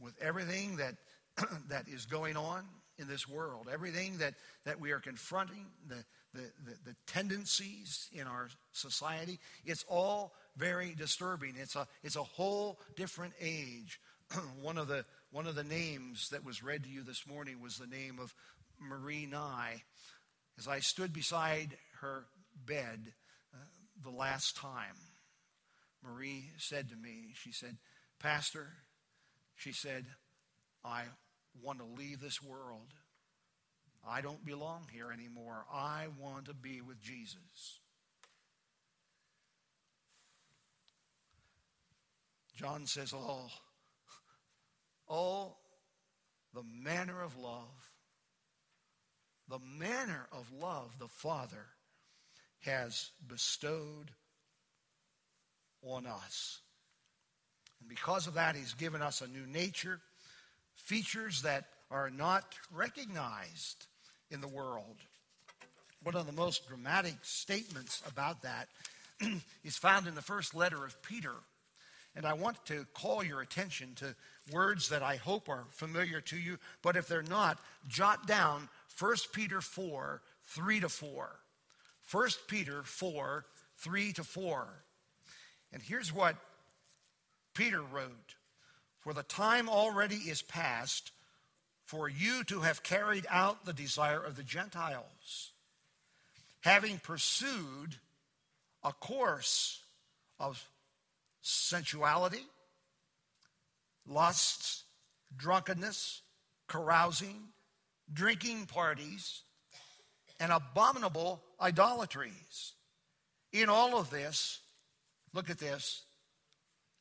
with 0.00 0.14
everything 0.20 0.76
that, 0.76 0.94
that 1.68 1.88
is 1.88 2.06
going 2.06 2.36
on 2.36 2.64
in 2.98 3.08
this 3.08 3.28
world, 3.28 3.68
everything 3.72 4.18
that, 4.18 4.34
that 4.64 4.80
we 4.80 4.90
are 4.92 5.00
confronting, 5.00 5.66
the, 5.86 6.04
the, 6.32 6.42
the, 6.64 6.90
the 6.90 6.96
tendencies 7.06 8.08
in 8.12 8.26
our 8.26 8.48
society. 8.72 9.38
It's 9.64 9.84
all 9.88 10.34
very 10.56 10.94
disturbing. 10.96 11.54
It's 11.58 11.76
a, 11.76 11.86
it's 12.02 12.16
a 12.16 12.22
whole 12.22 12.80
different 12.96 13.34
age. 13.40 14.00
one 14.62 14.78
of 14.78 14.88
the 14.88 15.04
one 15.30 15.46
of 15.46 15.54
the 15.54 15.64
names 15.64 16.30
that 16.30 16.44
was 16.44 16.62
read 16.62 16.84
to 16.84 16.90
you 16.90 17.02
this 17.02 17.26
morning 17.26 17.60
was 17.60 17.76
the 17.76 17.86
name 17.86 18.18
of 18.20 18.34
Marie 18.80 19.26
Nye. 19.26 19.82
As 20.58 20.66
I 20.66 20.80
stood 20.80 21.12
beside 21.12 21.76
her 22.00 22.24
bed 22.64 23.12
uh, 23.54 23.58
the 24.02 24.10
last 24.10 24.56
time, 24.56 24.96
Marie 26.02 26.50
said 26.56 26.88
to 26.88 26.96
me, 26.96 27.32
she 27.34 27.52
said, 27.52 27.76
"Pastor," 28.18 28.68
she 29.54 29.72
said, 29.72 30.06
"I 30.84 31.04
want 31.62 31.78
to 31.78 31.84
leave 31.84 32.20
this 32.20 32.42
world. 32.42 32.94
I 34.08 34.20
don't 34.20 34.44
belong 34.44 34.86
here 34.92 35.10
anymore. 35.12 35.66
I 35.72 36.06
want 36.18 36.46
to 36.46 36.54
be 36.54 36.80
with 36.80 37.00
Jesus." 37.02 37.80
John 42.54 42.86
says, 42.86 43.12
"Oh, 43.14 43.50
oh, 45.08 45.54
the 46.54 46.62
manner 46.82 47.22
of 47.22 47.38
love, 47.38 47.90
the 49.48 49.58
manner 49.78 50.26
of 50.32 50.50
love 50.52 50.90
the 50.98 51.08
Father 51.08 51.66
has 52.60 53.10
bestowed 53.28 54.10
on 55.82 56.06
us. 56.06 56.60
And 57.80 57.88
because 57.88 58.26
of 58.26 58.34
that, 58.34 58.56
He's 58.56 58.74
given 58.74 59.02
us 59.02 59.20
a 59.20 59.28
new 59.28 59.46
nature, 59.46 60.00
features 60.74 61.42
that 61.42 61.66
are 61.90 62.10
not 62.10 62.54
recognized 62.72 63.86
in 64.30 64.40
the 64.40 64.48
world. 64.48 64.96
One 66.02 66.16
of 66.16 66.26
the 66.26 66.32
most 66.32 66.68
dramatic 66.68 67.16
statements 67.22 68.02
about 68.06 68.42
that 68.42 68.68
is 69.64 69.76
found 69.76 70.06
in 70.06 70.14
the 70.14 70.22
first 70.22 70.54
letter 70.54 70.84
of 70.84 71.00
Peter. 71.02 71.32
And 72.16 72.24
I 72.24 72.32
want 72.32 72.64
to 72.66 72.86
call 72.94 73.22
your 73.22 73.42
attention 73.42 73.94
to 73.96 74.16
words 74.50 74.88
that 74.88 75.02
I 75.02 75.16
hope 75.16 75.50
are 75.50 75.66
familiar 75.70 76.22
to 76.22 76.36
you, 76.36 76.58
but 76.82 76.96
if 76.96 77.06
they're 77.06 77.22
not, 77.22 77.58
jot 77.86 78.26
down 78.26 78.68
1 78.98 79.14
Peter 79.32 79.60
4 79.60 80.22
3 80.46 80.80
to 80.80 80.88
4. 80.88 81.28
1 82.10 82.28
Peter 82.48 82.82
4 82.82 83.44
3 83.76 84.12
to 84.14 84.24
4. 84.24 84.68
And 85.72 85.82
here's 85.82 86.12
what 86.12 86.36
Peter 87.54 87.82
wrote 87.82 88.36
For 89.00 89.12
the 89.12 89.22
time 89.22 89.68
already 89.68 90.16
is 90.16 90.40
past 90.40 91.12
for 91.84 92.08
you 92.08 92.44
to 92.44 92.60
have 92.60 92.82
carried 92.82 93.26
out 93.28 93.64
the 93.64 93.72
desire 93.72 94.22
of 94.22 94.36
the 94.36 94.42
Gentiles, 94.42 95.52
having 96.60 96.98
pursued 96.98 97.96
a 98.82 98.92
course 98.92 99.82
of 100.40 100.66
sensuality, 101.46 102.44
lusts, 104.04 104.82
drunkenness, 105.36 106.22
carousing, 106.66 107.36
drinking 108.12 108.66
parties, 108.66 109.42
and 110.40 110.50
abominable 110.50 111.40
idolatries. 111.60 112.72
In 113.52 113.68
all 113.68 113.96
of 113.96 114.10
this, 114.10 114.58
look 115.32 115.48
at 115.48 115.58
this, 115.58 116.02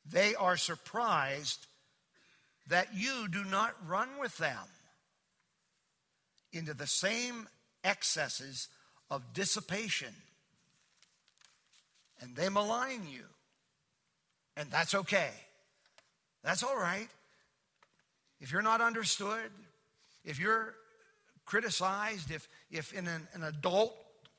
they 0.09 0.35
are 0.35 0.57
surprised 0.57 1.65
that 2.67 2.89
you 2.93 3.27
do 3.27 3.43
not 3.43 3.75
run 3.87 4.09
with 4.19 4.37
them 4.37 4.67
into 6.53 6.75
the 6.75 6.87
same 6.87 7.47
excesses 7.83 8.67
of 9.09 9.33
dissipation. 9.33 10.13
And 12.21 12.35
they 12.35 12.49
malign 12.49 13.07
you. 13.09 13.25
And 14.57 14.69
that's 14.71 14.95
okay. 14.95 15.29
That's 16.43 16.63
all 16.63 16.77
right. 16.77 17.07
If 18.39 18.51
you're 18.51 18.61
not 18.61 18.81
understood, 18.81 19.49
if 20.23 20.39
you're 20.39 20.73
criticized, 21.45 22.31
if, 22.31 22.47
if 22.71 22.93
in 22.93 23.07
an, 23.07 23.27
an 23.33 23.43
adult 23.43 23.95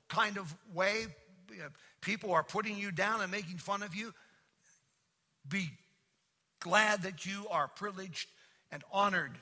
kind 0.09 0.39
of 0.39 0.55
way, 0.75 1.07
people 2.01 2.33
are 2.33 2.43
putting 2.43 2.77
you 2.77 2.91
down 2.91 3.21
and 3.21 3.31
making 3.31 3.59
fun 3.59 3.83
of 3.83 3.95
you, 3.95 4.13
be 5.49 5.71
glad 6.61 7.03
that 7.03 7.27
you 7.27 7.47
are 7.51 7.69
privileged 7.69 8.29
and 8.71 8.83
honored 8.93 9.33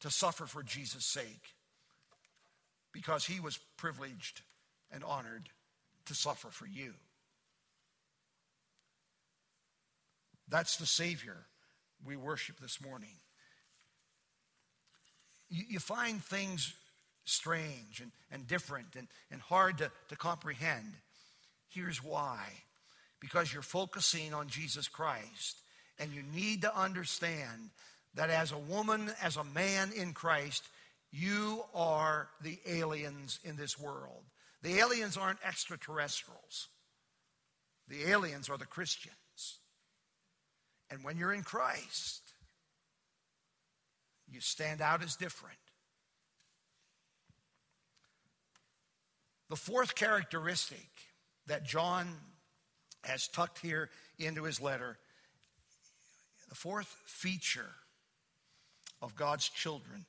to 0.00 0.10
suffer 0.10 0.46
for 0.46 0.62
Jesus' 0.62 1.04
sake 1.04 1.54
because 2.92 3.24
he 3.24 3.40
was 3.40 3.58
privileged 3.76 4.42
and 4.92 5.02
honored 5.02 5.48
to 6.06 6.14
suffer 6.14 6.48
for 6.48 6.66
you. 6.66 6.94
That's 10.48 10.76
the 10.76 10.86
Savior 10.86 11.46
we 12.04 12.16
worship 12.16 12.60
this 12.60 12.80
morning. 12.80 13.18
You, 15.48 15.64
you 15.70 15.78
find 15.78 16.22
things 16.22 16.74
strange 17.24 18.00
and, 18.00 18.12
and 18.30 18.46
different 18.46 18.94
and, 18.96 19.08
and 19.30 19.40
hard 19.40 19.78
to, 19.78 19.90
to 20.08 20.16
comprehend. 20.16 20.94
Here's 21.68 22.02
why 22.02 22.46
because 23.20 23.52
you're 23.52 23.62
focusing 23.62 24.34
on 24.34 24.48
Jesus 24.48 24.88
Christ. 24.88 25.62
And 25.98 26.12
you 26.12 26.22
need 26.34 26.62
to 26.62 26.78
understand 26.78 27.70
that 28.14 28.30
as 28.30 28.52
a 28.52 28.58
woman, 28.58 29.10
as 29.22 29.36
a 29.36 29.44
man 29.44 29.92
in 29.92 30.12
Christ, 30.12 30.64
you 31.10 31.64
are 31.74 32.28
the 32.42 32.58
aliens 32.66 33.40
in 33.44 33.56
this 33.56 33.78
world. 33.78 34.22
The 34.62 34.78
aliens 34.78 35.16
aren't 35.16 35.38
extraterrestrials, 35.44 36.68
the 37.88 38.10
aliens 38.10 38.48
are 38.48 38.58
the 38.58 38.66
Christians. 38.66 39.14
And 40.90 41.02
when 41.02 41.16
you're 41.16 41.32
in 41.32 41.42
Christ, 41.42 42.22
you 44.28 44.40
stand 44.40 44.80
out 44.80 45.02
as 45.02 45.16
different. 45.16 45.58
The 49.48 49.56
fourth 49.56 49.94
characteristic 49.94 50.88
that 51.46 51.64
John 51.64 52.08
has 53.04 53.28
tucked 53.28 53.58
here 53.60 53.90
into 54.18 54.44
his 54.44 54.60
letter, 54.60 54.98
the 56.48 56.56
fourth 56.56 56.94
feature 57.06 57.70
of 59.00 59.14
God's 59.14 59.48
children 59.48 60.06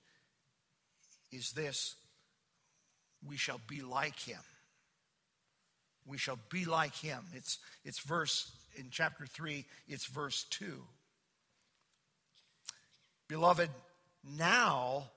is 1.32 1.52
this 1.52 1.96
we 3.28 3.38
shall 3.38 3.60
be 3.68 3.82
like 3.82 4.20
him. 4.20 4.40
We 6.08 6.18
shall 6.18 6.40
be 6.50 6.66
like 6.66 6.96
him. 6.96 7.20
It's, 7.34 7.60
it's 7.84 8.00
verse 8.00 8.52
in 8.76 8.88
chapter 8.92 9.26
3, 9.26 9.66
it's 9.88 10.06
verse 10.06 10.46
2. 10.52 10.82
Beloved, 13.28 13.70
now 14.38 15.10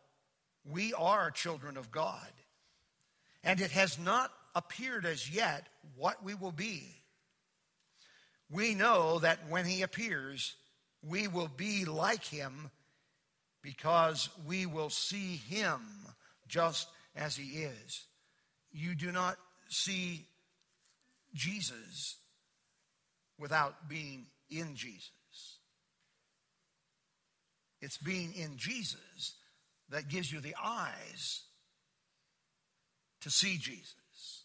we 0.69 0.93
are 0.95 1.31
children 1.31 1.77
of 1.77 1.91
God, 1.91 2.33
and 3.45 3.61
it 3.61 3.71
has 3.71 3.99
not 3.99 4.33
appeared 4.55 5.07
as 5.07 5.31
yet 5.31 5.67
what 5.97 6.23
we 6.25 6.35
will 6.35 6.53
be. 6.53 6.83
We 8.51 8.75
know 8.75 9.21
that 9.21 9.49
when 9.49 9.65
he 9.65 9.83
appears, 9.83 10.57
we 11.07 11.29
will 11.29 11.51
be 11.57 11.85
like 11.85 12.25
him 12.25 12.71
because 13.63 14.29
we 14.47 14.67
will 14.67 14.91
see 14.91 15.37
him 15.37 15.81
just 16.49 16.89
as 17.15 17.37
he 17.37 17.63
is. 17.63 18.05
You 18.73 18.95
do 18.95 19.13
not 19.13 19.37
see 19.69 20.27
Jesus 21.35 22.17
without 23.39 23.89
being 23.89 24.27
in 24.51 24.75
Jesus. 24.75 25.11
It's 27.81 27.97
being 27.97 28.35
in 28.35 28.57
Jesus 28.57 29.35
that 29.89 30.09
gives 30.09 30.31
you 30.33 30.41
the 30.41 30.55
eyes 30.63 31.43
to 33.23 33.31
see 33.31 33.57
Jesus. 33.57 34.45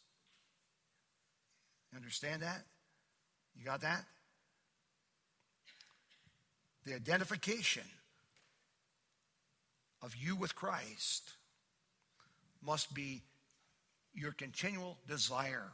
Understand 1.95 2.41
that? 2.41 2.61
You 3.57 3.65
got 3.65 3.81
that? 3.81 4.03
The 6.85 6.93
identification 6.93 7.83
of 10.01 10.15
you 10.15 10.35
with 10.35 10.55
Christ 10.55 11.31
must 12.61 12.93
be 12.93 13.21
your 14.13 14.31
continual 14.31 14.97
desire 15.07 15.71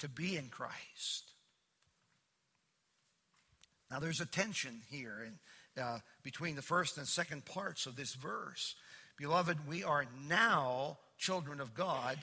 to 0.00 0.08
be 0.08 0.36
in 0.36 0.48
Christ. 0.48 1.32
Now, 3.90 4.00
there's 4.00 4.20
a 4.20 4.26
tension 4.26 4.82
here 4.90 5.26
in, 5.26 5.82
uh, 5.82 5.98
between 6.22 6.56
the 6.56 6.62
first 6.62 6.98
and 6.98 7.06
second 7.06 7.44
parts 7.44 7.86
of 7.86 7.96
this 7.96 8.14
verse. 8.14 8.74
Beloved, 9.16 9.68
we 9.68 9.84
are 9.84 10.06
now 10.28 10.98
children 11.18 11.60
of 11.60 11.74
God. 11.74 12.18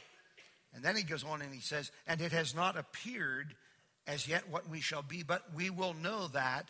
And 0.74 0.84
then 0.84 0.96
he 0.96 1.04
goes 1.04 1.24
on 1.24 1.42
and 1.42 1.54
he 1.54 1.62
says, 1.62 1.92
And 2.06 2.20
it 2.22 2.32
has 2.32 2.54
not 2.54 2.78
appeared 2.78 3.56
as 4.06 4.28
yet 4.28 4.50
what 4.50 4.70
we 4.70 4.82
shall 4.82 5.02
be, 5.02 5.24
but 5.24 5.44
we 5.56 5.70
will 5.70 5.94
know 5.94 6.28
that 6.30 6.70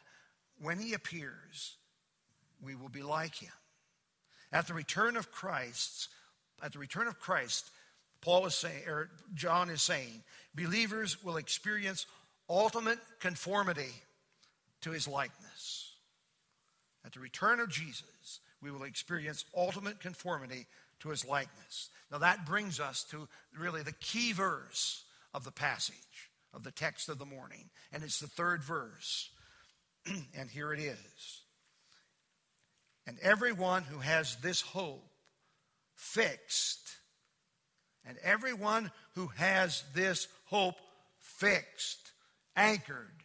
when 0.62 0.80
he 0.80 0.94
appears, 0.94 1.78
we 2.62 2.76
will 2.76 2.90
be 2.90 3.02
like 3.02 3.36
him. 3.36 3.52
At 4.52 4.68
the 4.68 4.74
return 4.74 5.18
of 5.18 5.32
Christ, 5.32 6.10
at 6.62 6.74
the 6.74 6.80
return 6.80 7.08
of 7.08 7.20
Christ, 7.20 7.72
Paul 8.24 8.46
is 8.46 8.56
saying, 8.56 8.84
or 8.88 9.10
John 9.34 9.70
is 9.70 9.82
saying, 9.82 10.24
believers 10.56 11.22
will 11.26 11.36
experience 11.36 12.06
ultimate 12.50 13.00
conformity 13.20 13.92
to 14.82 14.92
his 14.92 15.10
likeness. 15.10 15.92
At 17.06 17.12
the 17.12 17.20
return 17.20 17.60
of 17.60 17.70
Jesus, 17.70 18.40
we 18.62 18.72
will 18.72 18.84
experience 18.84 19.44
ultimate 19.56 20.00
conformity 20.00 20.68
to 21.02 21.10
his 21.10 21.26
likeness. 21.26 21.90
Now 22.10 22.20
that 22.20 22.46
brings 22.46 22.80
us 22.80 23.04
to 23.12 23.28
really 23.60 23.84
the 23.84 23.92
key 23.92 24.32
verse 24.32 25.04
of 25.34 25.44
the 25.44 25.52
passage 25.52 26.30
of 26.54 26.64
the 26.64 26.72
text 26.72 27.10
of 27.10 27.20
the 27.20 27.26
morning. 27.26 27.70
And 27.92 28.04
it's 28.04 28.22
the 28.22 28.28
third 28.28 28.64
verse. 28.64 29.30
and 30.38 30.50
here 30.50 30.72
it 30.72 30.80
is. 30.80 31.42
And 33.06 33.18
everyone 33.22 33.84
who 33.84 34.00
has 34.00 34.38
this 34.38 34.62
hope 34.62 35.04
fixed, 35.96 36.96
and 38.06 38.18
everyone 38.24 38.92
who 39.16 39.28
has 39.38 39.84
this 39.94 40.28
hope 40.46 40.76
fixed, 41.20 42.12
anchored, 42.56 43.24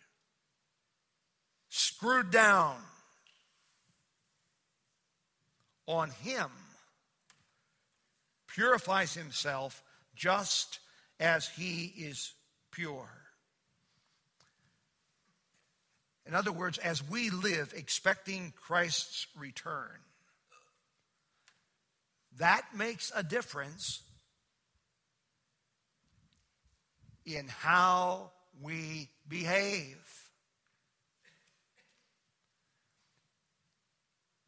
screwed 1.69 2.31
down 2.31 2.77
on 5.87 6.11
him 6.11 6.51
purifies 8.59 9.15
himself 9.15 9.85
just 10.17 10.81
as 11.21 11.47
he 11.47 11.85
is 11.97 12.33
pure. 12.73 13.09
In 16.27 16.35
other 16.35 16.51
words, 16.51 16.77
as 16.79 17.09
we 17.09 17.31
live 17.31 17.73
expecting 17.77 18.53
Christ's 18.57 19.29
return, 19.39 20.01
that 22.39 22.63
makes 22.75 23.13
a 23.15 23.23
difference 23.23 24.03
in 27.37 27.47
how 27.49 28.31
we 28.63 29.11
behave. 29.29 29.99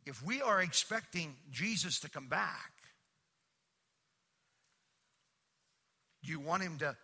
If 0.06 0.24
we 0.24 0.40
are 0.40 0.62
expecting 0.62 1.36
Jesus 1.50 2.00
to 2.00 2.10
come 2.10 2.28
back, 2.28 2.72
do 6.24 6.32
you 6.32 6.40
want 6.40 6.62
him 6.62 6.78
to 6.78 6.96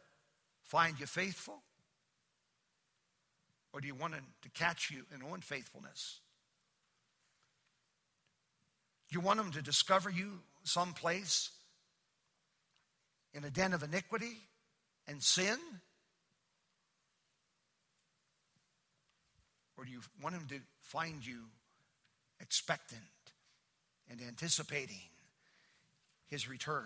find 0.62 0.98
you 0.98 1.06
faithful? 1.06 1.62
Or 3.72 3.80
do 3.80 3.86
you 3.86 3.94
want 3.94 4.14
him 4.14 4.24
to 4.42 4.48
catch 4.50 4.90
you 4.90 5.02
in 5.14 5.20
unfaithfulness? 5.22 6.20
You 9.10 9.20
want 9.20 9.38
him 9.38 9.52
to 9.52 9.62
discover 9.62 10.08
you 10.08 10.40
someplace 10.64 11.50
in 13.34 13.44
a 13.44 13.50
den 13.50 13.74
of 13.74 13.82
iniquity 13.82 14.38
and 15.08 15.22
sin? 15.22 15.58
Or 19.76 19.84
do 19.84 19.90
you 19.90 20.00
want 20.22 20.34
him 20.34 20.46
to 20.48 20.60
find 20.82 21.24
you 21.26 21.38
expectant 22.40 23.02
and 24.10 24.20
anticipating 24.26 25.02
his 26.28 26.48
return? 26.48 26.84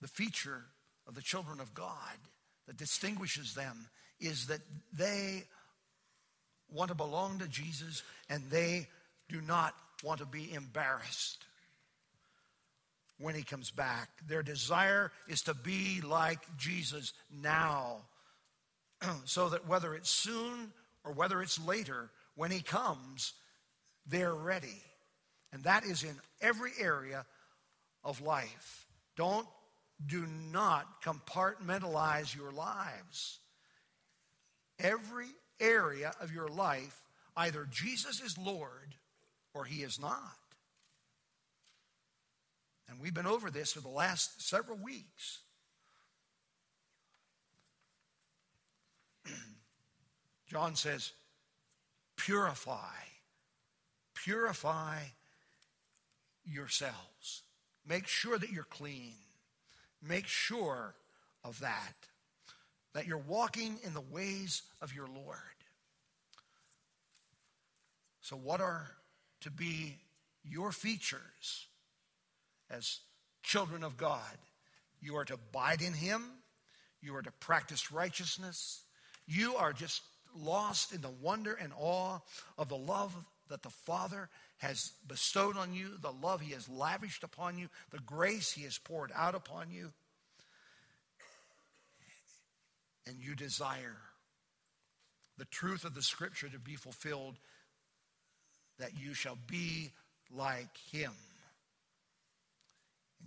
The 0.00 0.08
feature 0.08 0.64
of 1.06 1.14
the 1.14 1.22
children 1.22 1.60
of 1.60 1.74
God 1.74 2.18
that 2.66 2.76
distinguishes 2.76 3.54
them 3.54 3.88
is 4.20 4.46
that 4.48 4.60
they 4.92 5.44
want 6.72 6.88
to 6.88 6.96
belong 6.96 7.38
to 7.38 7.48
Jesus 7.48 8.02
and 8.28 8.42
they 8.50 8.88
do 9.28 9.40
not 9.40 9.74
want 10.02 10.20
to 10.20 10.26
be 10.26 10.52
embarrassed 10.52 11.44
when 13.18 13.34
he 13.34 13.42
comes 13.42 13.70
back. 13.70 14.08
Their 14.26 14.42
desire 14.42 15.10
is 15.28 15.42
to 15.42 15.54
be 15.54 16.00
like 16.00 16.40
Jesus 16.56 17.12
now, 17.30 17.98
so 19.24 19.48
that 19.50 19.66
whether 19.66 19.94
it's 19.94 20.10
soon 20.10 20.72
or 21.04 21.12
whether 21.12 21.40
it's 21.40 21.58
later, 21.64 22.10
when 22.34 22.50
he 22.50 22.60
comes, 22.60 23.32
they're 24.06 24.34
ready. 24.34 24.82
And 25.52 25.64
that 25.64 25.84
is 25.84 26.02
in 26.02 26.16
every 26.40 26.72
area 26.78 27.24
of 28.04 28.20
life. 28.20 28.86
Don't, 29.16 29.46
do 30.04 30.26
not 30.52 31.02
compartmentalize 31.02 32.36
your 32.36 32.52
lives. 32.52 33.38
Every 34.78 35.28
area 35.58 36.12
of 36.20 36.32
your 36.32 36.48
life, 36.48 37.00
either 37.36 37.66
Jesus 37.70 38.20
is 38.20 38.36
Lord 38.36 38.94
or 39.54 39.64
he 39.64 39.82
is 39.82 39.98
not. 39.98 40.36
And 42.88 43.00
we've 43.00 43.14
been 43.14 43.26
over 43.26 43.50
this 43.50 43.72
for 43.72 43.80
the 43.80 43.88
last 43.88 44.40
several 44.42 44.78
weeks. 44.78 45.40
John 50.48 50.76
says, 50.76 51.12
purify, 52.16 52.94
purify 54.14 54.98
yourselves. 56.44 57.42
Make 57.88 58.06
sure 58.06 58.38
that 58.38 58.50
you're 58.50 58.64
clean. 58.64 59.14
Make 60.02 60.26
sure 60.26 60.94
of 61.44 61.60
that 61.60 61.94
that 62.96 63.06
you're 63.06 63.18
walking 63.18 63.78
in 63.84 63.92
the 63.92 64.00
ways 64.00 64.62
of 64.80 64.94
your 64.94 65.06
Lord. 65.06 65.36
So, 68.22 68.36
what 68.36 68.62
are 68.62 68.88
to 69.42 69.50
be 69.50 69.98
your 70.42 70.72
features 70.72 71.66
as 72.70 73.00
children 73.42 73.82
of 73.82 73.96
God? 73.96 74.38
You 75.00 75.16
are 75.16 75.24
to 75.24 75.34
abide 75.34 75.82
in 75.82 75.92
Him, 75.92 76.22
you 77.00 77.14
are 77.16 77.22
to 77.22 77.30
practice 77.32 77.92
righteousness, 77.92 78.82
you 79.26 79.56
are 79.56 79.72
just 79.72 80.02
lost 80.34 80.92
in 80.92 81.00
the 81.00 81.10
wonder 81.22 81.54
and 81.54 81.72
awe 81.78 82.18
of 82.58 82.68
the 82.68 82.76
love 82.76 83.14
that 83.48 83.62
the 83.62 83.70
Father 83.70 84.28
has 84.58 84.92
bestowed 85.06 85.56
on 85.56 85.72
you, 85.72 85.90
the 86.00 86.12
love 86.12 86.40
He 86.40 86.52
has 86.52 86.68
lavished 86.68 87.22
upon 87.22 87.58
you, 87.58 87.68
the 87.90 87.98
grace 88.00 88.52
He 88.52 88.64
has 88.64 88.78
poured 88.78 89.12
out 89.14 89.34
upon 89.34 89.70
you 89.70 89.92
and 93.06 93.16
you 93.20 93.34
desire 93.34 93.96
the 95.38 95.44
truth 95.46 95.84
of 95.84 95.94
the 95.94 96.02
scripture 96.02 96.48
to 96.48 96.58
be 96.58 96.76
fulfilled, 96.76 97.36
that 98.78 98.98
you 98.98 99.14
shall 99.14 99.38
be 99.46 99.92
like 100.34 100.76
him. 100.90 101.12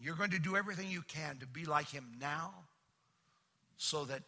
You're 0.01 0.15
going 0.15 0.31
to 0.31 0.39
do 0.39 0.55
everything 0.55 0.89
you 0.89 1.01
can 1.01 1.37
to 1.39 1.47
be 1.47 1.65
like 1.65 1.89
him 1.89 2.13
now, 2.19 2.53
so 3.77 4.05
that 4.05 4.23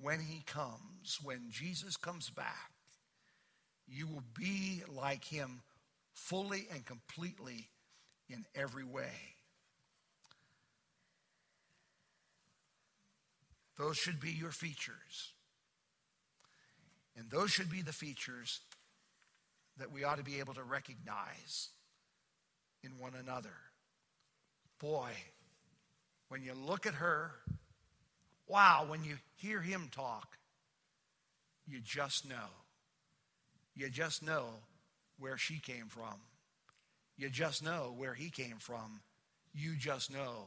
when 0.00 0.20
he 0.20 0.42
comes, 0.46 1.18
when 1.22 1.46
Jesus 1.50 1.96
comes 1.96 2.30
back, 2.30 2.70
you 3.88 4.06
will 4.06 4.22
be 4.38 4.82
like 4.88 5.24
him 5.24 5.62
fully 6.12 6.66
and 6.72 6.84
completely 6.84 7.68
in 8.28 8.44
every 8.54 8.84
way. 8.84 9.34
Those 13.76 13.96
should 13.96 14.20
be 14.20 14.30
your 14.30 14.50
features. 14.50 15.32
And 17.16 17.30
those 17.30 17.50
should 17.50 17.70
be 17.70 17.82
the 17.82 17.92
features 17.92 18.60
that 19.78 19.92
we 19.92 20.04
ought 20.04 20.18
to 20.18 20.24
be 20.24 20.38
able 20.38 20.54
to 20.54 20.62
recognize 20.62 21.68
in 22.82 22.98
one 22.98 23.12
another. 23.14 23.54
Boy, 24.78 25.10
when 26.28 26.42
you 26.42 26.52
look 26.54 26.86
at 26.86 26.94
her, 26.94 27.32
wow, 28.46 28.84
when 28.88 29.04
you 29.04 29.16
hear 29.36 29.60
him 29.60 29.88
talk, 29.90 30.36
you 31.66 31.80
just 31.80 32.28
know. 32.28 32.50
You 33.74 33.88
just 33.90 34.22
know 34.22 34.46
where 35.18 35.36
she 35.36 35.58
came 35.58 35.86
from. 35.88 36.20
You 37.16 37.30
just 37.30 37.64
know 37.64 37.94
where 37.96 38.14
he 38.14 38.30
came 38.30 38.56
from. 38.58 39.00
You 39.54 39.74
just 39.76 40.12
know 40.12 40.46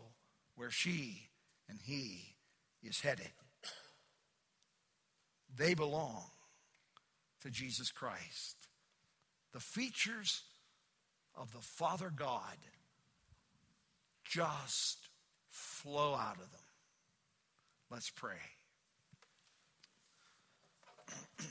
where 0.56 0.72
she 0.72 1.30
and 1.68 1.80
he 1.84 2.36
is 2.84 3.02
headed. 3.02 3.32
They 5.56 5.74
belong 5.74 6.24
to 7.42 7.50
Jesus 7.50 7.92
Christ. 7.92 8.68
The 9.54 9.60
features 9.60 10.44
of 11.36 11.52
the 11.52 11.62
Father 11.62 12.12
God 12.16 12.58
just 14.30 15.10
flow 15.50 16.14
out 16.14 16.36
of 16.36 16.52
them. 16.52 16.62
Let's 17.90 18.10
pray. 18.10 18.36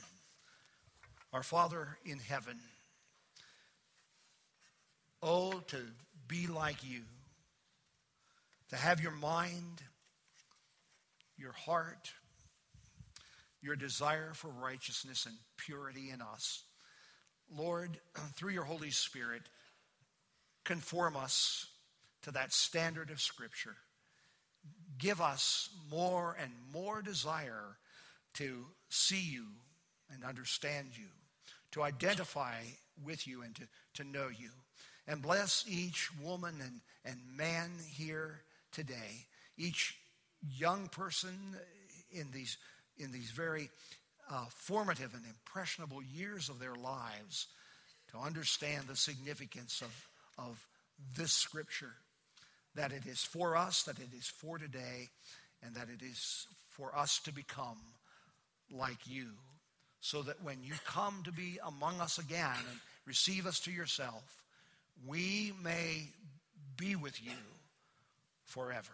Our 1.33 1.43
Father 1.43 1.97
in 2.05 2.19
heaven, 2.19 2.57
oh, 5.21 5.61
to 5.67 5.77
be 6.27 6.47
like 6.47 6.83
you, 6.83 7.01
to 8.69 8.75
have 8.75 9.01
your 9.01 9.11
mind 9.11 9.83
your 11.39 11.53
heart, 11.53 12.11
your 13.61 13.75
desire 13.75 14.31
for 14.33 14.49
righteousness 14.49 15.25
and 15.25 15.35
purity 15.57 16.09
in 16.11 16.21
us. 16.21 16.63
Lord, 17.55 17.97
through 18.35 18.51
your 18.51 18.65
Holy 18.65 18.91
Spirit, 18.91 19.43
conform 20.65 21.15
us 21.15 21.65
to 22.29 22.33
that 22.33 22.53
standard 22.53 23.09
of 23.09 23.19
Scripture. 23.19 23.75
Give 24.99 25.19
us 25.19 25.69
more 25.89 26.37
and 26.39 26.51
more 26.71 27.01
desire 27.01 27.77
to 28.35 28.65
see 28.89 29.21
you 29.21 29.45
and 30.13 30.23
understand 30.23 30.89
you, 30.93 31.07
to 31.71 31.81
identify 31.81 32.61
with 33.03 33.25
you 33.25 33.41
and 33.41 33.55
to, 33.55 33.63
to 33.95 34.03
know 34.03 34.27
you. 34.27 34.49
And 35.07 35.23
bless 35.23 35.65
each 35.67 36.09
woman 36.21 36.55
and, 36.61 36.81
and 37.03 37.17
man 37.35 37.71
here 37.95 38.41
today, 38.71 39.25
each 39.57 39.95
young 40.55 40.87
person 40.87 41.33
in 42.11 42.29
these, 42.31 42.57
in 42.97 43.11
these 43.11 43.31
very 43.31 43.71
uh, 44.29 44.45
formative 44.49 45.15
and 45.15 45.23
impressionable 45.25 46.03
years 46.03 46.49
of 46.49 46.59
their 46.59 46.75
lives 46.75 47.47
to 48.11 48.19
understand 48.19 48.83
the 48.87 48.95
significance 48.95 49.81
of, 49.81 50.07
of 50.37 50.63
this 51.17 51.31
scripture, 51.31 51.95
that 52.79 52.93
it 52.93 53.05
is 53.05 53.21
for 53.21 53.57
us, 53.57 53.83
that 53.83 53.99
it 53.99 54.07
is 54.17 54.25
for 54.25 54.57
today, 54.57 55.09
and 55.61 55.75
that 55.75 55.87
it 55.93 56.01
is 56.01 56.47
for 56.69 56.97
us 56.97 57.19
to 57.19 57.33
become 57.33 57.77
like 58.71 59.05
you, 59.05 59.25
so 59.99 60.21
that 60.21 60.41
when 60.41 60.63
you 60.63 60.73
come 60.85 61.21
to 61.25 61.31
be 61.33 61.59
among 61.67 61.99
us 61.99 62.19
again 62.19 62.55
and 62.69 62.79
receive 63.05 63.45
us 63.45 63.59
to 63.59 63.71
yourself, 63.71 64.23
we 65.05 65.51
may 65.61 66.07
be 66.77 66.95
with 66.95 67.21
you 67.21 67.33
forever. 68.45 68.93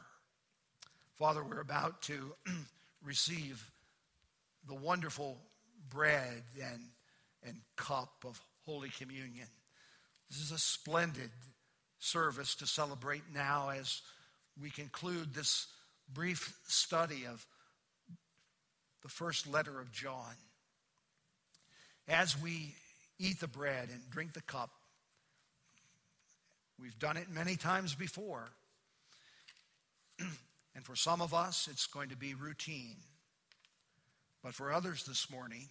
Father, 1.19 1.43
we're 1.43 1.62
about 1.62 2.02
to 2.04 2.34
receive 3.06 3.69
the 4.67 4.74
wonderful 4.74 5.38
bread 5.91 6.41
and, 6.60 6.82
and 7.45 7.56
cup 7.76 8.26
of 8.26 8.41
Holy 8.65 8.89
Communion. 8.89 9.48
This 10.32 10.41
is 10.41 10.52
a 10.52 10.58
splendid 10.58 11.30
service 11.99 12.55
to 12.55 12.67
celebrate 12.67 13.23
now 13.34 13.69
as 13.69 14.01
we 14.62 14.69
conclude 14.69 15.34
this 15.34 15.67
brief 16.13 16.58
study 16.67 17.25
of 17.25 17.45
the 19.01 19.10
first 19.10 19.47
letter 19.47 19.79
of 19.79 19.91
John. 19.91 20.36
As 22.08 22.39
we 22.39 22.73
eat 23.19 23.39
the 23.39 23.47
bread 23.47 23.89
and 23.91 24.01
drink 24.10 24.34
the 24.34 24.41
cup, 24.41 24.69
we've 26.79 26.97
done 26.99 27.17
it 27.17 27.29
many 27.29 27.55
times 27.55 27.95
before. 27.95 28.49
and 30.19 30.84
for 30.84 30.95
some 30.95 31.21
of 31.21 31.34
us, 31.34 31.67
it's 31.71 31.88
going 31.88 32.10
to 32.10 32.17
be 32.17 32.34
routine. 32.34 32.97
But 34.43 34.53
for 34.53 34.71
others 34.71 35.05
this 35.05 35.29
morning, 35.31 35.67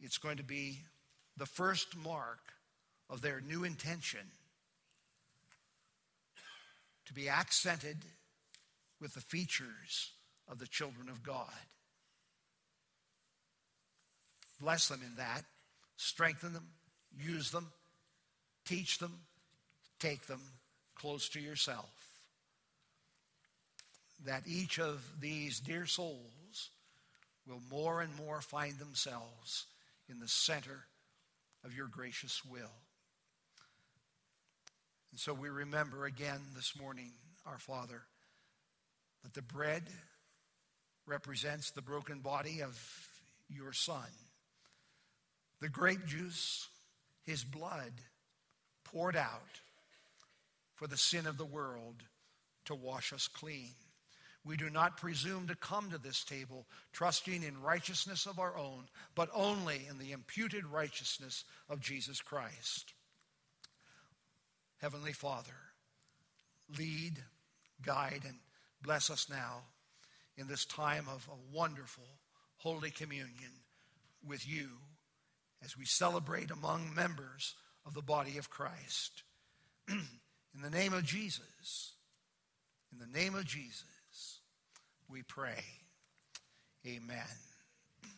it's 0.00 0.18
going 0.18 0.36
to 0.36 0.44
be 0.44 0.78
the 1.36 1.46
first 1.46 1.96
mark 1.96 2.40
of 3.08 3.22
their 3.22 3.40
new 3.40 3.64
intention 3.64 4.20
to 7.10 7.14
be 7.14 7.28
accented 7.28 7.96
with 9.00 9.14
the 9.14 9.20
features 9.20 10.12
of 10.46 10.60
the 10.60 10.66
children 10.68 11.08
of 11.08 11.24
God. 11.24 11.50
Bless 14.60 14.86
them 14.86 15.00
in 15.04 15.16
that, 15.16 15.42
strengthen 15.96 16.52
them, 16.52 16.68
use 17.18 17.50
them, 17.50 17.66
teach 18.64 18.98
them, 18.98 19.18
take 19.98 20.28
them 20.28 20.40
close 20.94 21.28
to 21.30 21.40
yourself. 21.40 21.90
That 24.24 24.44
each 24.46 24.78
of 24.78 25.02
these 25.20 25.58
dear 25.58 25.86
souls 25.86 26.70
will 27.44 27.60
more 27.72 28.02
and 28.02 28.14
more 28.14 28.40
find 28.40 28.78
themselves 28.78 29.66
in 30.08 30.20
the 30.20 30.28
center 30.28 30.84
of 31.64 31.74
your 31.74 31.88
gracious 31.88 32.44
will. 32.44 32.70
And 35.10 35.18
so 35.18 35.34
we 35.34 35.48
remember 35.48 36.04
again 36.04 36.40
this 36.54 36.74
morning, 36.80 37.12
our 37.46 37.58
Father, 37.58 38.02
that 39.22 39.34
the 39.34 39.42
bread 39.42 39.82
represents 41.06 41.70
the 41.70 41.82
broken 41.82 42.20
body 42.20 42.62
of 42.62 42.78
your 43.48 43.72
Son. 43.72 44.06
The 45.60 45.68
grape 45.68 46.06
juice, 46.06 46.68
his 47.24 47.44
blood 47.44 47.92
poured 48.84 49.16
out 49.16 49.60
for 50.74 50.86
the 50.86 50.96
sin 50.96 51.26
of 51.26 51.36
the 51.36 51.44
world 51.44 52.02
to 52.66 52.74
wash 52.74 53.12
us 53.12 53.28
clean. 53.28 53.74
We 54.44 54.56
do 54.56 54.70
not 54.70 54.96
presume 54.96 55.48
to 55.48 55.54
come 55.54 55.90
to 55.90 55.98
this 55.98 56.24
table 56.24 56.66
trusting 56.92 57.42
in 57.42 57.60
righteousness 57.60 58.24
of 58.24 58.38
our 58.38 58.56
own, 58.56 58.84
but 59.14 59.28
only 59.34 59.86
in 59.90 59.98
the 59.98 60.12
imputed 60.12 60.64
righteousness 60.64 61.44
of 61.68 61.80
Jesus 61.80 62.22
Christ. 62.22 62.94
Heavenly 64.80 65.12
Father, 65.12 65.56
lead, 66.78 67.18
guide, 67.82 68.22
and 68.26 68.38
bless 68.82 69.10
us 69.10 69.28
now 69.28 69.62
in 70.38 70.48
this 70.48 70.64
time 70.64 71.04
of 71.12 71.28
a 71.28 71.56
wonderful 71.56 72.06
Holy 72.56 72.90
Communion 72.90 73.52
with 74.26 74.48
you 74.48 74.68
as 75.62 75.76
we 75.76 75.84
celebrate 75.84 76.50
among 76.50 76.94
members 76.94 77.54
of 77.84 77.92
the 77.92 78.00
body 78.00 78.38
of 78.38 78.48
Christ. 78.48 79.22
in 79.88 80.62
the 80.62 80.70
name 80.70 80.94
of 80.94 81.04
Jesus, 81.04 81.92
in 82.90 82.98
the 82.98 83.18
name 83.18 83.34
of 83.34 83.44
Jesus, 83.44 84.40
we 85.10 85.22
pray. 85.22 85.62
Amen. 86.86 87.49